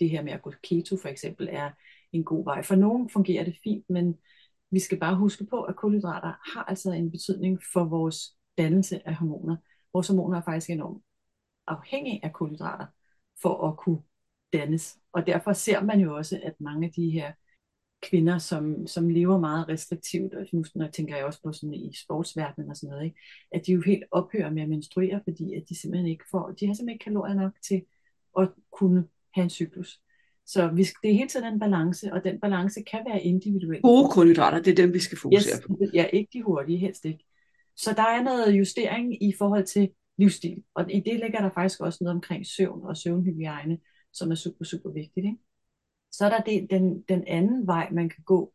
[0.00, 1.70] det her med at gå keto for eksempel er
[2.12, 2.62] en god vej.
[2.62, 4.16] For nogen fungerer det fint, men,
[4.72, 8.18] vi skal bare huske på, at kulhydrater har altså en betydning for vores
[8.58, 9.56] dannelse af hormoner.
[9.92, 11.02] Vores hormoner er faktisk enormt
[11.66, 12.86] afhængige af kulhydrater
[13.42, 14.02] for at kunne
[14.52, 14.98] dannes.
[15.12, 17.32] Og derfor ser man jo også, at mange af de her
[18.02, 22.70] kvinder, som, som lever meget restriktivt, og nu tænker jeg også på sådan i sportsverdenen
[22.70, 23.16] og sådan noget, ikke?
[23.52, 26.66] at de jo helt ophører med at menstruere, fordi at de simpelthen ikke får, de
[26.66, 27.82] har simpelthen ikke kalorier nok til
[28.38, 30.00] at kunne have en cyklus.
[30.46, 33.80] Så vi skal, det er hele tiden en balance, og den balance kan være individuel.
[33.82, 35.78] Gode kulhydrater, det er dem, vi skal fokusere yes, på.
[35.94, 37.24] Ja, ikke de hurtige, helst ikke.
[37.76, 41.80] Så der er noget justering i forhold til livsstil, og i det ligger der faktisk
[41.80, 43.78] også noget omkring søvn og søvnhygiejne,
[44.12, 45.26] som er super, super vigtigt.
[45.26, 45.38] Ikke?
[46.12, 48.52] Så er der det, den, den anden vej, man kan gå,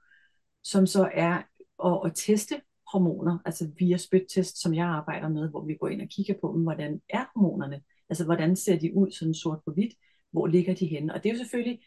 [0.63, 1.41] som så er
[1.85, 6.01] at, at teste hormoner, altså via spyttest, som jeg arbejder med, hvor vi går ind
[6.01, 9.71] og kigger på dem, hvordan er hormonerne, altså hvordan ser de ud sådan sort på
[9.73, 9.93] hvidt,
[10.31, 11.79] hvor ligger de henne, og det er jo selvfølgelig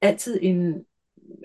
[0.00, 0.74] altid en,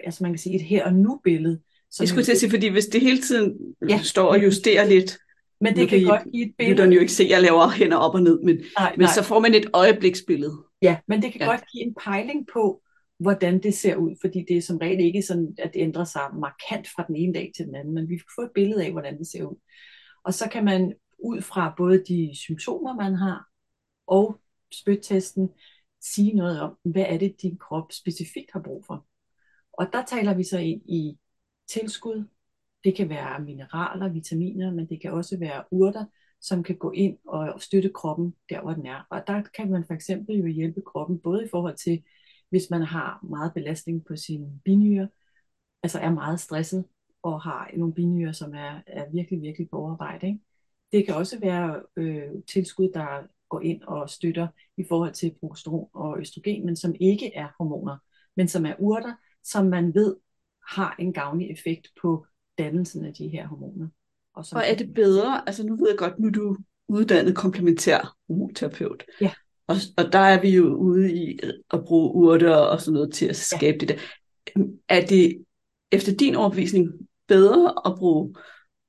[0.04, 1.60] altså man kan sige et her og nu billede.
[1.91, 3.58] Som jeg skulle til at sige, fordi hvis det hele tiden
[3.89, 5.18] ja, står og justerer lidt,
[5.62, 6.74] men det kan I, godt give et billede.
[6.74, 9.14] Lytteren jo ikke se, at jeg laver hænder op og ned, men, nej, men nej.
[9.14, 10.64] så får man et øjebliksbillede.
[10.84, 11.48] Ja, men det kan ja.
[11.48, 12.82] godt give en pejling på,
[13.20, 16.22] hvordan det ser ud, fordi det er som regel ikke sådan, at det ændrer sig
[16.40, 19.18] markant fra den ene dag til den anden, men vi får et billede af, hvordan
[19.18, 19.56] det ser ud.
[20.24, 23.50] Og så kan man ud fra både de symptomer, man har,
[24.08, 24.40] og
[24.74, 25.50] spyttesten,
[26.02, 29.06] sige noget om, hvad er det, din krop specifikt har brug for.
[29.74, 31.18] Og der taler vi så ind i
[31.68, 32.28] tilskud.
[32.84, 36.06] Det kan være mineraler, vitaminer, men det kan også være urter,
[36.44, 39.08] som kan gå ind og støtte kroppen der, hvor den er.
[39.10, 42.04] Og der kan man for eksempel jo hjælpe kroppen, både i forhold til,
[42.50, 45.08] hvis man har meget belastning på sine binyrer,
[45.84, 46.86] altså er meget stresset
[47.24, 50.28] og har nogle binyrer, som er, er virkelig, virkelig på overarbejde.
[50.28, 50.39] Ikke?
[50.91, 55.89] Det kan også være øh, tilskud, der går ind og støtter i forhold til progesteron
[55.94, 57.98] og østrogen, men som ikke er hormoner,
[58.36, 59.14] men som er urter,
[59.44, 60.16] som man ved
[60.68, 62.26] har en gavnlig effekt på
[62.58, 63.88] dannelsen af de her hormoner.
[64.36, 66.58] Og, og er det bedre, altså nu ved jeg godt, nu er du
[66.88, 69.04] uddannet komplementær hormonterapeut.
[69.22, 69.32] Ja.
[69.68, 71.40] Og, og der er vi jo ude i
[71.74, 73.86] at bruge urter og sådan noget til at skabe ja.
[73.86, 73.96] det der.
[74.90, 75.46] Er det
[75.92, 76.92] efter din overbevisning
[77.28, 78.36] bedre at bruge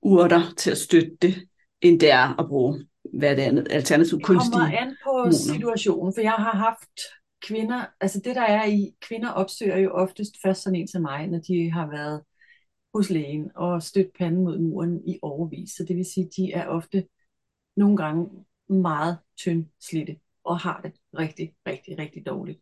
[0.03, 1.35] urter til at støtte det,
[1.81, 2.87] end det er at bruge
[3.19, 5.33] hvad det andet, alternativ kunstige Det kommer an på hormoner.
[5.33, 7.01] situationen, for jeg har haft
[7.43, 11.27] kvinder, altså det der er i, kvinder opsøger jo oftest først sådan en til mig,
[11.27, 12.21] når de har været
[12.95, 15.71] hos lægen og støtte panden mod muren i overvis.
[15.71, 17.07] Så det vil sige, at de er ofte
[17.77, 22.61] nogle gange meget tynd slidte og har det rigtig, rigtig, rigtig dårligt.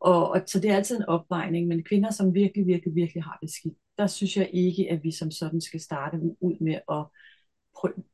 [0.00, 3.38] Og, og så det er altid en opvejning, men kvinder, som virkelig, virkelig, virkelig har
[3.42, 7.06] det skidt, der synes jeg ikke, at vi som sådan skal starte ud med at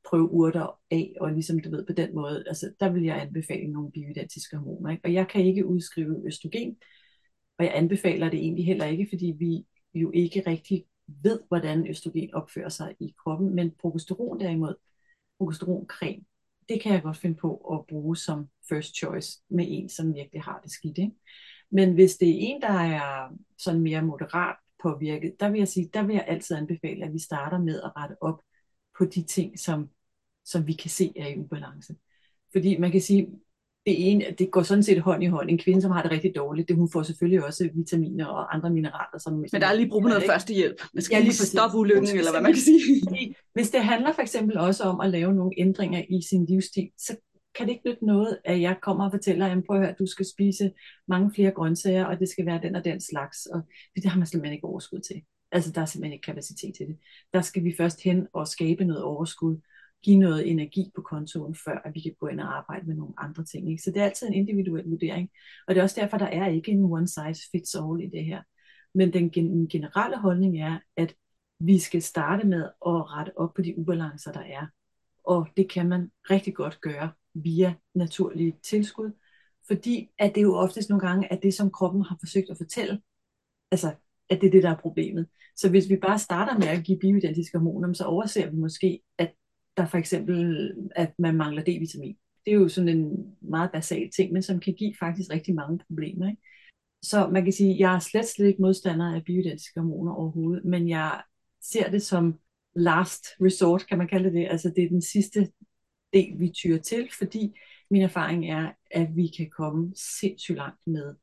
[0.08, 3.72] prøve urter af, og ligesom du ved på den måde, altså der vil jeg anbefale
[3.72, 4.90] nogle bioidentiske hormoner.
[4.90, 5.04] Ikke?
[5.04, 6.76] Og jeg kan ikke udskrive østrogen,
[7.58, 10.84] og jeg anbefaler det egentlig heller ikke, fordi vi jo ikke rigtig
[11.22, 14.74] ved, hvordan østrogen opfører sig i kroppen, men progesteron derimod,
[15.38, 16.24] progesteroncreme,
[16.68, 20.42] det kan jeg godt finde på at bruge som first choice med en, som virkelig
[20.42, 20.98] har det skidt.
[20.98, 21.12] Ikke?
[21.70, 23.28] Men hvis det er en, der er
[23.58, 27.18] sådan mere moderat påvirket, der vil jeg sige, der vil jeg altid anbefale, at vi
[27.18, 28.42] starter med at rette op
[28.98, 29.90] på de ting, som,
[30.44, 31.96] som vi kan se er i ubalance.
[32.52, 33.28] Fordi man kan sige,
[33.86, 35.50] det ene, det går sådan set hånd i hånd.
[35.50, 38.70] En kvinde, som har det rigtig dårligt, det, hun får selvfølgelig også vitaminer og andre
[38.70, 39.18] mineraler.
[39.18, 40.82] Som, Men der er lige brug for noget førstehjælp.
[40.94, 43.34] Man skal ja, lige stoppe ulykken, eller hvad man kan sige.
[43.54, 47.16] Hvis det handler for eksempel også om at lave nogle ændringer i sin livsstil, så
[47.58, 50.06] kan det ikke nytte noget, at jeg kommer og fortæller, at prøv at høre, du
[50.06, 50.70] skal spise
[51.08, 53.46] mange flere grøntsager, og det skal være den og den slags.
[53.46, 53.60] Og
[53.96, 55.22] det har man simpelthen ikke overskud til.
[55.52, 56.96] Altså, der er simpelthen ikke kapacitet til det.
[57.32, 59.56] Der skal vi først hen og skabe noget overskud,
[60.02, 63.14] give noget energi på kontoen, før at vi kan gå ind og arbejde med nogle
[63.18, 63.70] andre ting.
[63.70, 63.82] Ikke?
[63.82, 65.30] Så det er altid en individuel vurdering.
[65.66, 68.24] Og det er også derfor, der er ikke en one size fits all i det
[68.24, 68.42] her.
[68.94, 69.30] Men den
[69.68, 71.14] generelle holdning er, at
[71.60, 74.66] vi skal starte med at rette op på de ubalancer, der er.
[75.24, 79.10] Og det kan man rigtig godt gøre via naturlige tilskud,
[79.66, 83.00] fordi at det jo oftest nogle gange er det, som kroppen har forsøgt at fortælle,
[83.70, 83.94] altså
[84.30, 85.26] at det er det, der er problemet.
[85.56, 89.34] Så hvis vi bare starter med at give bioidentiske hormoner, så overser vi måske, at
[89.78, 92.18] der for eksempel, at man mangler D-vitamin.
[92.44, 95.78] Det er jo sådan en meget basal ting, men som kan give faktisk rigtig mange
[95.88, 96.28] problemer.
[96.28, 96.42] Ikke?
[97.02, 100.64] Så man kan sige, at jeg er slet, slet ikke modstander af bioidentiske hormoner overhovedet,
[100.64, 101.22] men jeg
[101.62, 102.38] ser det som
[102.76, 104.48] last resort, kan man kalde det.
[104.50, 105.52] Altså det er den sidste
[106.12, 107.58] del, vi tyrer til, fordi
[107.90, 111.14] min erfaring er, at vi kan komme sindssygt langt med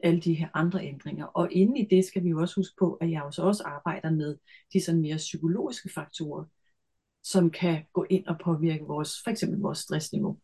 [0.00, 1.24] alle de her andre ændringer.
[1.24, 4.10] Og inden i det skal vi jo også huske på, at jeg også, også arbejder
[4.10, 4.36] med
[4.72, 6.44] de sådan mere psykologiske faktorer,
[7.32, 10.38] som kan gå ind og påvirke vores, for eksempel vores stressniveau.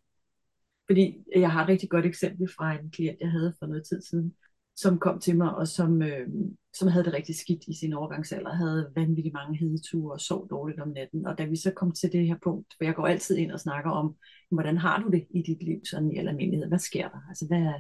[0.87, 4.03] Fordi jeg har et rigtig godt eksempel fra en klient, jeg havde for noget tid
[4.03, 4.35] siden,
[4.77, 6.29] som kom til mig, og som, øh,
[6.75, 10.81] som havde det rigtig skidt i sin overgangsalder, havde vanvittigt mange hedeture og sov dårligt
[10.81, 11.27] om natten.
[11.27, 13.61] Og da vi så kom til det her punkt, for jeg går altid ind og
[13.61, 14.17] snakker om,
[14.51, 16.69] hvordan har du det i dit liv, sådan i almindelighed?
[16.69, 17.21] Hvad sker der?
[17.29, 17.73] Altså, hvad,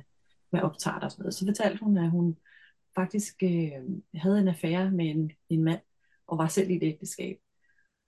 [0.51, 1.11] hvad optager dig?
[1.11, 1.35] Sådan noget.
[1.35, 2.37] Så fortalte hun, at hun
[2.95, 3.83] faktisk øh,
[4.15, 5.81] havde en affære med en, en mand,
[6.27, 7.37] og var selv i et ægteskab.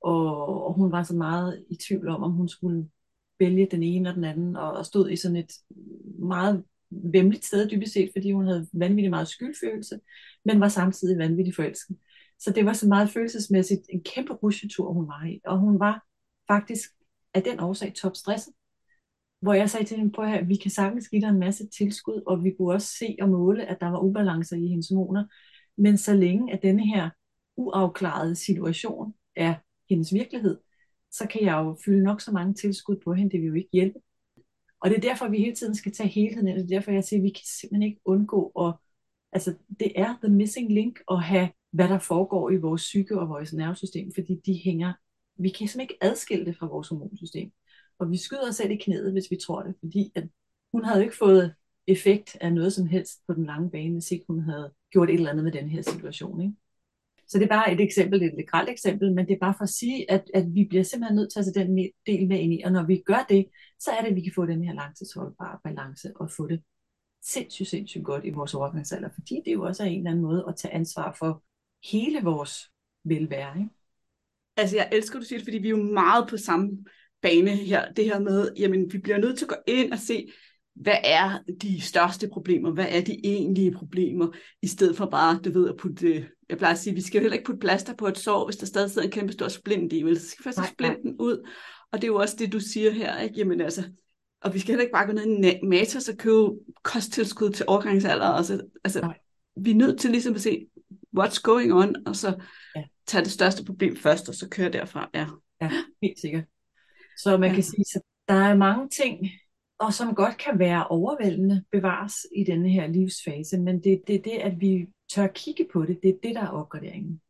[0.05, 2.89] Og, og hun var så meget i tvivl om, om hun skulle
[3.39, 5.53] vælge den ene og den anden, og, og stod i sådan et
[6.19, 10.01] meget vemmeligt sted dybest set, fordi hun havde vanvittigt meget skyldfølelse,
[10.45, 11.97] men var samtidig vanvittigt forelsket.
[12.39, 15.41] Så det var så meget følelsesmæssigt en kæmpe rusjetur, hun var i.
[15.45, 16.07] Og hun var
[16.49, 16.91] faktisk
[17.35, 18.55] af den årsag topstresset.
[19.41, 22.23] Hvor jeg sagde til hende, prøv at vi kan sagtens give dig en masse tilskud,
[22.27, 25.25] og vi kunne også se og måle, at der var ubalancer i hendes hormoner.
[25.77, 27.11] Men så længe at denne her
[27.57, 29.55] uafklarede situation er
[29.91, 30.59] hendes virkelighed,
[31.11, 33.69] så kan jeg jo fylde nok så mange tilskud på hende, det vil jo ikke
[33.73, 33.99] hjælpe.
[34.81, 36.91] Og det er derfor, vi hele tiden skal tage helheden ind, og det er derfor,
[36.91, 38.75] jeg siger, at vi kan simpelthen ikke undgå at,
[39.33, 43.29] altså det er the missing link at have, hvad der foregår i vores psyke og
[43.29, 44.93] vores nervesystem, fordi de hænger,
[45.37, 47.53] vi kan simpelthen ikke adskille det fra vores hormonsystem.
[47.99, 50.29] Og vi skyder os selv i knæet, hvis vi tror det, fordi at
[50.73, 51.55] hun havde jo ikke fået
[51.87, 55.15] effekt af noget som helst på den lange bane, hvis ikke hun havde gjort et
[55.15, 56.41] eller andet med den her situation.
[56.41, 56.55] Ikke?
[57.29, 59.69] Så det er bare et eksempel, et legalt eksempel, men det er bare for at
[59.69, 62.63] sige, at, at vi bliver simpelthen nødt til at tage den del med ind i,
[62.65, 63.47] og når vi gør det,
[63.81, 66.63] så er det, at vi kan få den her langtidsholdbare balance og få det
[67.25, 70.45] sindssygt, sindssygt godt i vores overgangsalder, fordi det jo også er en eller anden måde
[70.49, 71.43] at tage ansvar for
[71.93, 72.71] hele vores
[73.05, 73.59] velvære.
[73.59, 73.71] Ikke?
[74.57, 76.71] Altså jeg elsker, du siger det, fordi vi er jo meget på samme
[77.23, 77.93] bane her.
[77.93, 80.33] Det her med, jamen vi bliver nødt til at gå ind og se,
[80.75, 84.29] hvad er de største problemer, hvad er de egentlige problemer,
[84.63, 87.23] i stedet for bare, du ved, at putte, jeg plejer at sige, vi skal jo
[87.23, 89.93] heller ikke putte plaster på et sår, hvis der stadig sidder en kæmpe stor splint
[89.93, 90.21] i, vel?
[90.21, 91.49] så skal vi først splinte den ud,
[91.93, 93.35] og det er jo også det, du siger her, ikke?
[93.37, 93.83] Jamen altså,
[94.41, 96.51] og vi skal heller ikke bare gå ned i Matas og købe
[96.83, 99.19] kosttilskud til overgangsalder, altså, altså Nej.
[99.57, 100.67] vi er nødt til ligesom at se,
[101.19, 102.37] what's going on, og så
[102.77, 102.83] ja.
[103.07, 105.27] tage det største problem først, og så køre derfra, ja.
[105.61, 105.71] Ja,
[106.03, 106.45] helt sikkert.
[107.19, 107.55] Så man ja.
[107.55, 109.19] kan sige, at der er mange ting,
[109.79, 114.25] og som godt kan være overvældende bevares i denne her livsfase, men det er det,
[114.25, 117.21] det, at vi tør kigge på det, det er det, der er opgraderingen.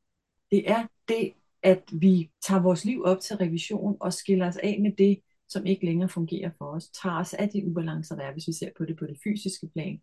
[0.51, 1.33] Det er det,
[1.63, 5.67] at vi tager vores liv op til revision og skiller os af med det, som
[5.67, 8.71] ikke længere fungerer for os, tager os af de ubalancer, der er, hvis vi ser
[8.79, 10.01] på det på det fysiske plan,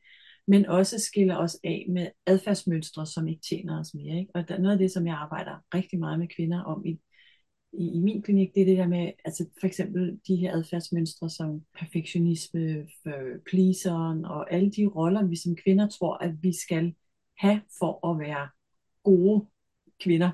[0.48, 4.20] men også skiller os af med adfærdsmønstre, som ikke tjener os mere.
[4.20, 4.32] Ikke?
[4.36, 7.00] Og der er noget af det, som jeg arbejder rigtig meget med kvinder om i
[7.74, 11.30] i, i min klinik, det er det der med, altså for eksempel de her adfærdsmønstre
[11.30, 12.88] som perfektionisme,
[13.50, 16.94] pleaseren og alle de roller, vi som kvinder tror, at vi skal
[17.42, 18.50] have for at være
[19.04, 19.48] gode
[20.00, 20.32] kvinder,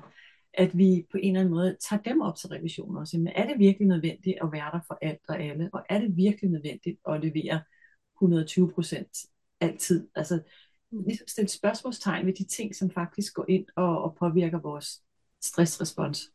[0.54, 3.18] at vi på en eller anden måde tager dem op til revision også.
[3.18, 5.70] Men er det virkelig nødvendigt at være der for alt og alle?
[5.72, 7.62] Og er det virkelig nødvendigt at levere
[8.16, 9.18] 120 procent
[9.60, 10.08] altid?
[10.14, 10.40] Altså
[10.90, 15.02] ligesom stille spørgsmålstegn ved de ting, som faktisk går ind og, og påvirker vores
[15.42, 16.32] stressrespons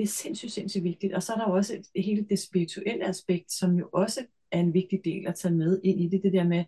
[0.00, 1.14] det er sindssygt, sindssygt vigtigt.
[1.14, 4.60] Og så er der jo også et, hele det spirituelle aspekt, som jo også er
[4.60, 6.64] en vigtig del at tage med ind i det, det der med,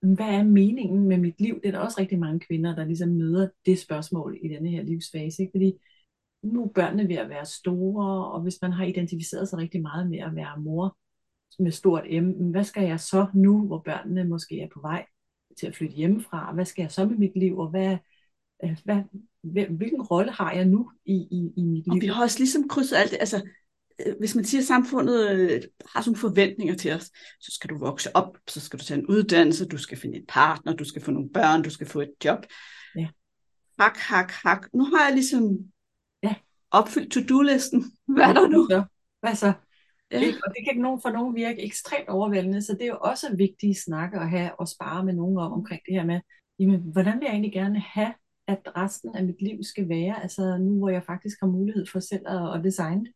[0.00, 1.54] hvad er meningen med mit liv?
[1.54, 4.82] Det er der også rigtig mange kvinder, der ligesom møder det spørgsmål i denne her
[4.82, 5.52] livsfase, ikke?
[5.54, 5.72] fordi
[6.42, 10.10] nu er børnene ved at være store, og hvis man har identificeret sig rigtig meget
[10.10, 10.96] med at være mor
[11.58, 15.06] med stort M, hvad skal jeg så nu, hvor børnene måske er på vej
[15.58, 16.52] til at flytte hjemmefra?
[16.54, 17.98] Hvad skal jeg så med mit liv, og hvad,
[18.64, 19.02] Øh, hvad,
[19.70, 21.92] hvilken rolle har jeg nu i, i, i mit liv?
[21.92, 23.48] Og vi har også ligesom krydset alt det, altså
[24.18, 25.62] hvis man siger, at samfundet øh,
[25.94, 27.04] har sådan forventninger til os,
[27.40, 30.26] så skal du vokse op, så skal du tage en uddannelse, du skal finde en
[30.28, 32.46] partner, du skal få nogle børn, du skal få et job.
[32.96, 33.08] Ja.
[33.78, 34.68] Hak, hak, hak.
[34.74, 35.58] Nu har jeg ligesom
[36.22, 36.34] ja.
[36.70, 37.84] opfyldt to-do-listen.
[38.06, 38.68] Hvad er der nu?
[39.20, 39.52] Hvad så?
[40.12, 40.18] Ja.
[40.18, 43.74] Og det kan nogen for nogen virke ekstremt overvældende, så det er jo også vigtige
[43.74, 46.20] snakke at have og spare med nogen om omkring det her med,
[46.58, 48.12] jamen, hvordan vil jeg egentlig gerne have
[48.48, 52.00] at resten af mit liv skal være, altså nu hvor jeg faktisk har mulighed for
[52.00, 53.12] selv at, at designe det.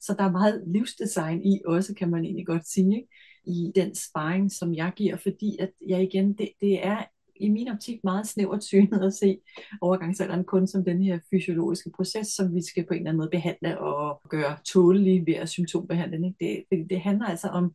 [0.00, 3.08] Så der er meget livsdesign i også, kan man egentlig godt sige, ikke?
[3.46, 7.04] i den sparring, som jeg giver, fordi at jeg igen, det, det er
[7.36, 9.38] i min optik meget snævert synet at se
[9.80, 13.30] overgangsalderen kun som den her fysiologiske proces, som vi skal på en eller anden måde
[13.30, 16.16] behandle og gøre tålelig ved at symptombehandle.
[16.16, 16.36] Ikke?
[16.40, 17.74] Det, det, det handler altså om,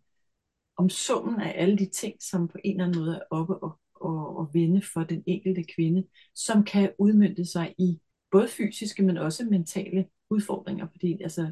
[0.77, 3.81] om summen af alle de ting, som på en eller anden måde er oppe og
[4.01, 7.99] og, og vinde for den enkelte kvinde, som kan udmynde sig i
[8.31, 11.51] både fysiske, men også mentale udfordringer, fordi altså,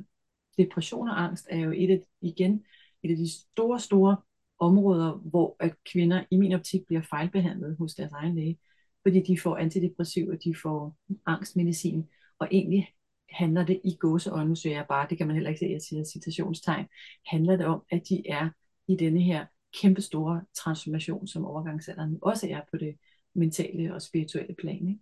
[0.60, 2.64] depression og angst er jo et af, igen
[3.03, 4.18] et af de store, store
[4.60, 8.60] områder, hvor at kvinder i min optik bliver fejlbehandlet hos deres egen læge,
[9.01, 12.89] fordi de får antidepressiv, og de får angstmedicin, og egentlig
[13.30, 16.03] handler det i gåseånden, så jeg bare, det kan man heller ikke se, jeg siger
[16.03, 16.86] citationstegn,
[17.28, 18.49] handler det om, at de er
[18.88, 19.45] i denne her
[19.82, 22.95] kæmpe store transformation, som overgangsalderen også er på det
[23.34, 24.88] mentale og spirituelle plan.
[24.88, 24.99] Ikke?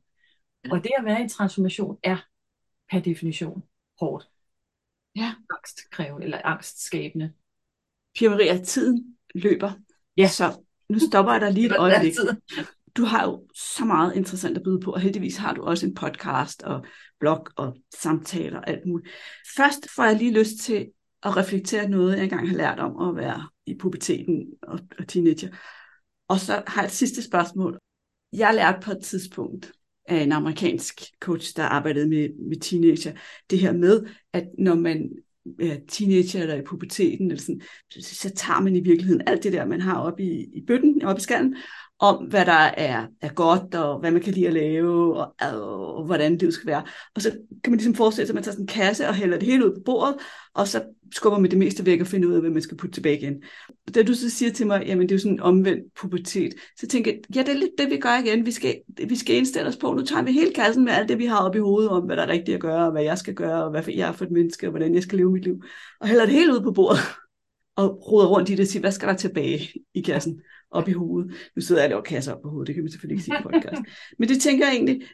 [0.72, 2.18] Og det at være i transformation er
[2.92, 3.64] per definition
[4.00, 4.30] hårdt.
[5.18, 5.34] Ja.
[5.50, 7.34] Angstkrævende eller angstskabende.
[8.16, 9.72] Pia Maria, tiden løber.
[10.18, 10.28] Ja.
[10.28, 12.14] Så nu stopper jeg dig lige et øjeblik.
[12.98, 15.96] Du har jo så meget interessant at byde på, og heldigvis har du også en
[15.96, 16.86] podcast og
[17.20, 19.10] blog og samtaler og alt muligt.
[19.58, 20.88] Først får jeg lige lyst til
[21.24, 25.50] at reflektere noget, jeg engang har lært om at være i puberteten og, og teenager.
[26.28, 27.80] Og så har jeg et sidste spørgsmål.
[28.34, 29.72] Jeg lærte på et tidspunkt
[30.08, 33.12] af en amerikansk coach, der arbejdede med, med teenager,
[33.50, 35.10] det her med, at når man
[35.60, 39.54] er teenager eller i puberteten, eller sådan, så, så tager man i virkeligheden alt det
[39.54, 41.56] der, man har oppe i, i bøtten, oppe i skallen,
[42.00, 46.06] om hvad der er, er godt, og hvad man kan lide at lave, og, og
[46.06, 46.84] hvordan det skal være.
[47.16, 47.32] Og så
[47.64, 49.66] kan man ligesom forestille sig, at man tager sådan en kasse og hælder det hele
[49.66, 50.16] ud på bordet,
[50.54, 52.96] og så skubber man det meste væk og finder ud af, hvad man skal putte
[52.96, 53.44] tilbage igen.
[53.96, 56.88] Da du så siger til mig, jamen det er jo sådan en omvendt pubertet, så
[56.88, 58.46] tænker jeg, ja, det er lidt det, vi gør igen.
[58.46, 58.76] Vi skal,
[59.08, 61.46] vi skal indstille os på, nu tager vi hele kassen med alt det, vi har
[61.46, 63.64] oppe i hovedet om, hvad der er rigtigt at gøre, og hvad jeg skal gøre,
[63.64, 65.64] og hvad jeg er for et menneske, og hvordan jeg skal leve mit liv.
[66.00, 67.00] Og hælder det hele ud på bordet,
[67.82, 70.42] og roder rundt i det og siger, hvad skal der tilbage i kassen?
[70.72, 71.34] Op i hovedet.
[71.56, 73.40] Nu sidder jeg og laver kasser op på hovedet, det kan man selvfølgelig ikke sige
[73.40, 73.82] i podcast.
[74.20, 75.08] Men det tænker jeg egentlig,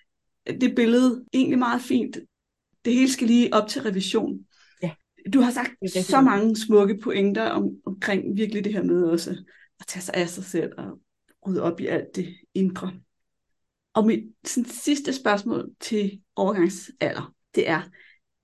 [0.61, 2.17] det billede egentlig meget fint.
[2.85, 4.39] Det hele skal lige op til revision.
[4.83, 4.91] Ja.
[5.33, 5.71] Du har sagt
[6.05, 9.31] så mange smukke pointer om, omkring virkelig det her med også
[9.79, 10.99] at tage sig af sig selv og
[11.47, 12.93] rydde op i alt det indre.
[13.93, 17.81] Og mit sådan, sidste spørgsmål til overgangsalder, det er,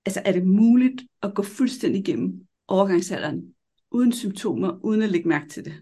[0.06, 3.54] altså er det muligt at gå fuldstændig igennem overgangsalderen
[3.90, 5.74] uden symptomer, uden at lægge mærke til det?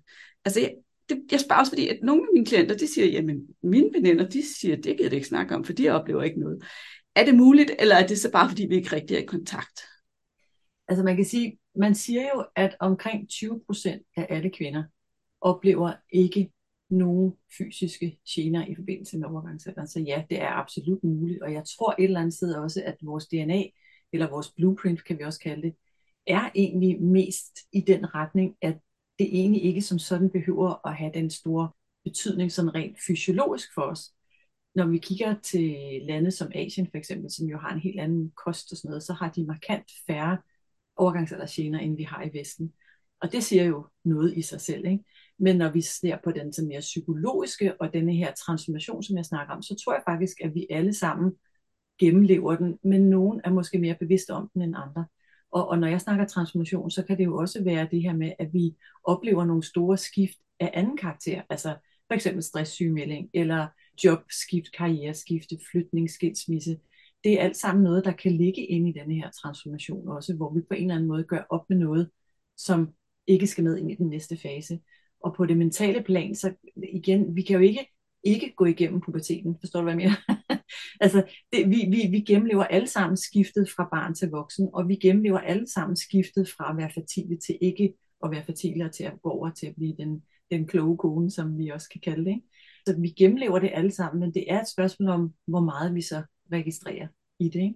[0.44, 0.74] Altså jeg,
[1.09, 4.28] det, jeg spørger også, fordi at nogle af mine klienter, de siger, jamen mine veninder,
[4.28, 6.62] de siger, det gider det ikke snakke om, for de oplever ikke noget.
[7.14, 9.80] Er det muligt, eller er det så bare, fordi vi ikke rigtig er i kontakt?
[10.88, 14.84] Altså man kan sige, man siger jo, at omkring 20% af alle kvinder
[15.40, 16.50] oplever ikke
[16.90, 19.88] nogen fysiske gener i forbindelse med overgangsalderen.
[19.88, 21.42] Så ja, det er absolut muligt.
[21.42, 23.62] Og jeg tror et eller andet sted også, at vores DNA,
[24.12, 25.74] eller vores blueprint, kan vi også kalde det,
[26.26, 28.78] er egentlig mest i den retning, at
[29.18, 31.70] det egentlig ikke som sådan behøver at have den store
[32.04, 34.12] betydning sådan rent fysiologisk for os.
[34.74, 38.32] Når vi kigger til lande som Asien for eksempel, som jo har en helt anden
[38.44, 40.38] kost og sådan noget, så har de markant færre
[40.96, 42.72] overgangsaldersgener, end vi har i Vesten.
[43.20, 44.86] Og det siger jo noget i sig selv.
[44.86, 45.04] Ikke?
[45.38, 49.24] Men når vi ser på den så mere psykologiske og denne her transformation, som jeg
[49.24, 51.32] snakker om, så tror jeg faktisk, at vi alle sammen
[51.98, 55.06] gennemlever den, men nogen er måske mere bevidste om den end andre.
[55.53, 58.32] Og, og når jeg snakker transformation, så kan det jo også være det her med,
[58.38, 58.74] at vi
[59.05, 61.76] oplever nogle store skift af anden karakter, altså
[62.07, 63.66] for eksempel stresssygemelding, eller
[64.05, 66.78] jobskift, karriereskifte, flytning, skilsmisse.
[67.24, 70.55] Det er alt sammen noget, der kan ligge inde i denne her transformation også, hvor
[70.55, 72.11] vi på en eller anden måde gør op med noget,
[72.57, 72.88] som
[73.26, 74.80] ikke skal med ind i den næste fase.
[75.24, 76.55] Og på det mentale plan, så
[76.92, 77.88] igen, vi kan jo ikke
[78.24, 79.57] ikke gå igennem puberteten.
[79.61, 80.38] Forstår du, hvad jeg mener?
[81.01, 81.22] Altså,
[81.53, 85.38] det, vi, vi, vi gennemlever alle sammen skiftet fra barn til voksen, og vi gennemlever
[85.38, 87.94] alle sammen skiftet fra at være fertile til ikke
[88.24, 91.30] at være fertile, og til at gå over til at blive den, den kloge kone,
[91.30, 92.30] som vi også kan kalde det.
[92.30, 92.46] Ikke?
[92.86, 96.03] Så vi gennemlever det alle sammen, men det er et spørgsmål om, hvor meget vi
[96.03, 96.22] så
[96.53, 97.07] registrerer
[97.38, 97.61] i det.
[97.61, 97.74] Ikke?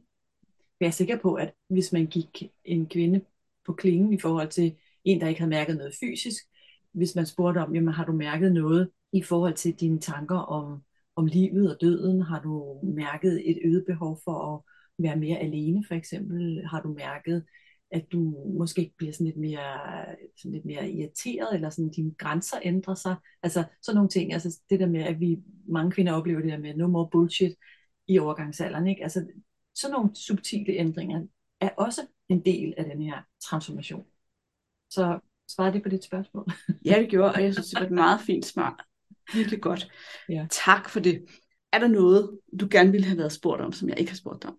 [0.80, 3.20] Jeg er sikker på, at hvis man gik en kvinde
[3.66, 6.44] på klingen i forhold til en, der ikke havde mærket noget fysisk,
[6.92, 10.82] hvis man spurgte om, jamen har du mærket noget i forhold til dine tanker om,
[11.16, 12.22] om livet og døden?
[12.22, 14.60] Har du mærket et øget behov for at
[14.98, 16.66] være mere alene for eksempel?
[16.66, 17.44] Har du mærket,
[17.90, 19.78] at du måske bliver sådan lidt mere,
[20.36, 23.16] sådan lidt mere irriteret, eller sådan dine grænser ændrer sig?
[23.42, 25.38] Altså sådan nogle ting, altså det der med, at vi,
[25.68, 27.54] mange kvinder oplever det der med no more bullshit
[28.08, 29.02] i overgangsalderen, ikke?
[29.02, 29.26] Altså
[29.74, 31.26] sådan nogle subtile ændringer
[31.60, 34.04] er også en del af den her transformation.
[34.90, 35.18] Så
[35.50, 36.46] svarede det på dit spørgsmål?
[36.84, 38.86] Ja, det gjorde, og jeg synes, det var et meget fint svar.
[39.34, 39.88] Virkelig godt.
[40.28, 40.46] Ja.
[40.50, 41.24] Tak for det.
[41.72, 44.44] Er der noget, du gerne ville have været spurgt om, som jeg ikke har spurgt
[44.44, 44.58] om?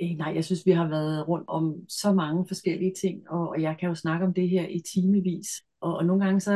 [0.00, 3.62] Eh, nej, jeg synes, vi har været rundt om så mange forskellige ting, og, og
[3.62, 5.46] jeg kan jo snakke om det her i timevis.
[5.80, 6.52] Og, og nogle gange så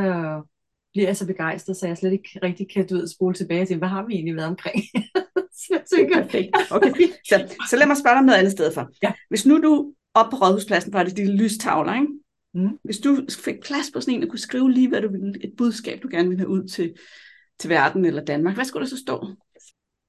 [0.92, 3.78] bliver jeg så begejstret, så jeg slet ikke rigtig kan du ved, spole tilbage til,
[3.78, 4.82] hvad har vi egentlig været omkring?
[5.58, 6.56] så jeg tænker, Perfekt.
[6.70, 6.90] Okay.
[7.28, 8.88] Så, så lad mig spørge dig om noget andet sted for.
[9.02, 9.12] Ja.
[9.28, 12.06] Hvis nu du op på Rådhuspladsen var det de lystavler, ikke?
[12.54, 12.78] Mm.
[12.84, 15.52] Hvis du fik plads på sådan en, og kunne skrive lige, hvad du ville, et
[15.58, 16.94] budskab, du gerne ville have ud til,
[17.60, 19.26] til verden eller Danmark, hvad skulle der så stå?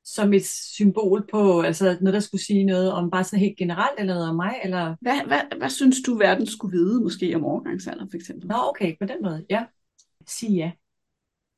[0.04, 3.99] som et symbol på, altså noget, der skulle sige noget om bare sådan helt generelt,
[3.99, 4.95] eller noget om mig, eller...
[5.02, 8.47] Hvad, hvad, hvad synes du, verden skulle vide, måske om overgangsalder, for eksempel?
[8.47, 9.66] Nå, okay, på den måde, ja.
[10.28, 10.72] Sig ja.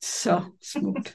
[0.02, 1.14] Så smukt.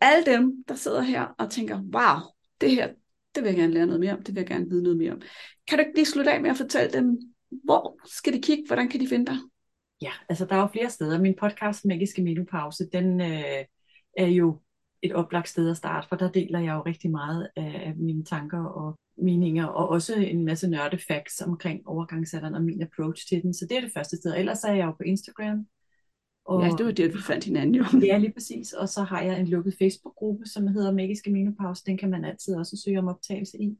[0.00, 2.88] Alle dem, der sidder her og tænker, wow, det her,
[3.34, 5.12] det vil jeg gerne lære noget mere om, det vil jeg gerne vide noget mere
[5.12, 5.20] om.
[5.68, 7.18] Kan du ikke lige slutte af med at fortælle dem,
[7.64, 9.36] hvor skal de kigge, hvordan kan de finde dig?
[10.02, 11.20] Ja, altså der er jo flere steder.
[11.20, 13.64] Min podcast, Magiske Menopause, den øh,
[14.16, 14.60] er jo
[15.02, 18.64] et oplagt sted at starte, for der deler jeg jo rigtig meget af, mine tanker
[18.64, 23.54] og meninger, og også en masse nørde facts omkring overgangsalderen og min approach til den.
[23.54, 24.34] Så det er det første sted.
[24.36, 25.66] Ellers er jeg jo på Instagram.
[26.44, 27.84] Og, ja, det var det, vi fandt hinanden jo.
[28.02, 28.72] Ja, lige præcis.
[28.72, 31.82] Og så har jeg en lukket Facebook-gruppe, som hedder Magiske Menopause.
[31.86, 33.78] Den kan man altid også søge om optagelse i.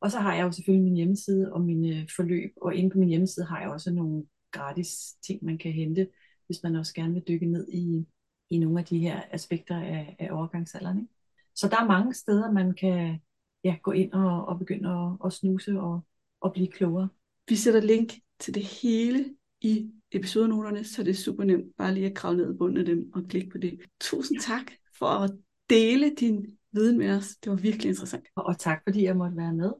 [0.00, 3.08] Og så har jeg jo selvfølgelig min hjemmeside og mine forløb, og inde på min
[3.08, 6.08] hjemmeside har jeg også nogle gratis ting, man kan hente,
[6.46, 8.06] hvis man også gerne vil dykke ned i,
[8.54, 10.98] i nogle af de her aspekter af, af overgangsalderen.
[10.98, 11.12] Ikke?
[11.54, 13.18] Så der er mange steder, man kan
[13.64, 16.00] ja, gå ind og, og begynde at, at snuse og,
[16.40, 17.08] og blive klogere.
[17.48, 22.06] Vi sætter link til det hele i episodenoterne, så det er super nemt bare lige
[22.06, 23.80] at kravle ned i bunden af dem og klikke på det.
[24.00, 25.30] Tusind tak for at
[25.70, 27.36] dele din viden med os.
[27.36, 28.26] Det var virkelig interessant.
[28.34, 29.72] Og tak fordi jeg måtte være med.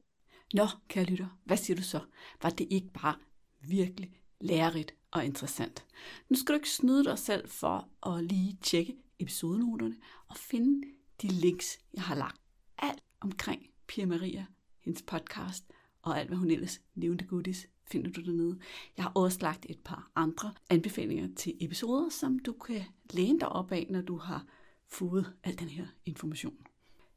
[0.54, 2.00] Nå, kære lytter, hvad siger du så?
[2.42, 3.14] Var det ikke bare
[3.60, 5.84] virkelig lærerigt og interessant?
[6.28, 9.96] Nu skal du ikke snyde dig selv for at lige tjekke episodenoterne
[10.28, 10.88] og finde
[11.22, 12.40] de links, jeg har lagt.
[12.78, 14.46] Alt omkring Pia Maria,
[14.80, 15.64] hendes podcast
[16.02, 18.58] og alt, hvad hun ellers nævnte goodies, finder du dernede.
[18.96, 23.48] Jeg har også lagt et par andre anbefalinger til episoder, som du kan læne dig
[23.48, 24.46] op af, når du har
[24.88, 26.66] fået al den her information.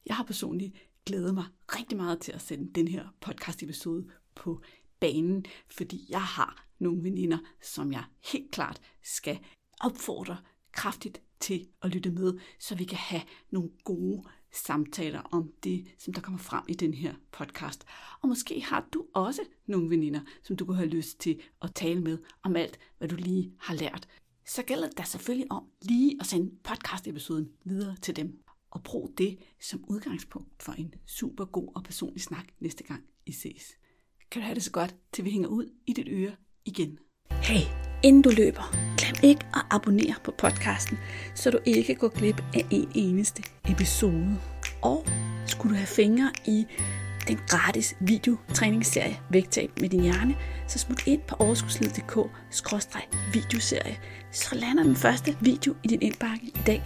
[0.06, 0.74] Jeg har personligt
[1.06, 4.62] glædet mig rigtig meget til at sende den her podcast episode på
[5.00, 9.40] banen, fordi jeg har nogle veninder, som jeg helt klart skal
[9.80, 10.38] opfordre
[10.72, 13.22] kraftigt til at lytte med, så vi kan have
[13.52, 17.86] nogle gode samtaler om det, som der kommer frem i den her podcast.
[18.22, 22.02] Og måske har du også nogle veninder, som du kunne have lyst til at tale
[22.02, 24.08] med om alt, hvad du lige har lært.
[24.46, 28.44] Så gælder det selvfølgelig om lige at sende podcast-episoden videre til dem.
[28.72, 33.32] Og brug det som udgangspunkt for en super god og personlig snak næste gang I
[33.32, 33.78] ses.
[34.32, 36.36] Kan du have det så godt, til vi hænger ud i dit øre
[36.68, 36.98] igen.
[37.32, 37.62] Hey,
[38.04, 40.98] inden du løber, glem ikke at abonnere på podcasten,
[41.36, 44.38] så du ikke går glip af en eneste episode.
[44.82, 45.06] Og
[45.46, 46.66] skulle du have fingre i
[47.28, 50.36] den gratis videotræningsserie Vægtab med din hjerne,
[50.68, 52.18] så smut ind på overskudslivet.dk
[53.34, 53.98] videoserie,
[54.32, 56.84] så lander den første video i din indbakke i dag.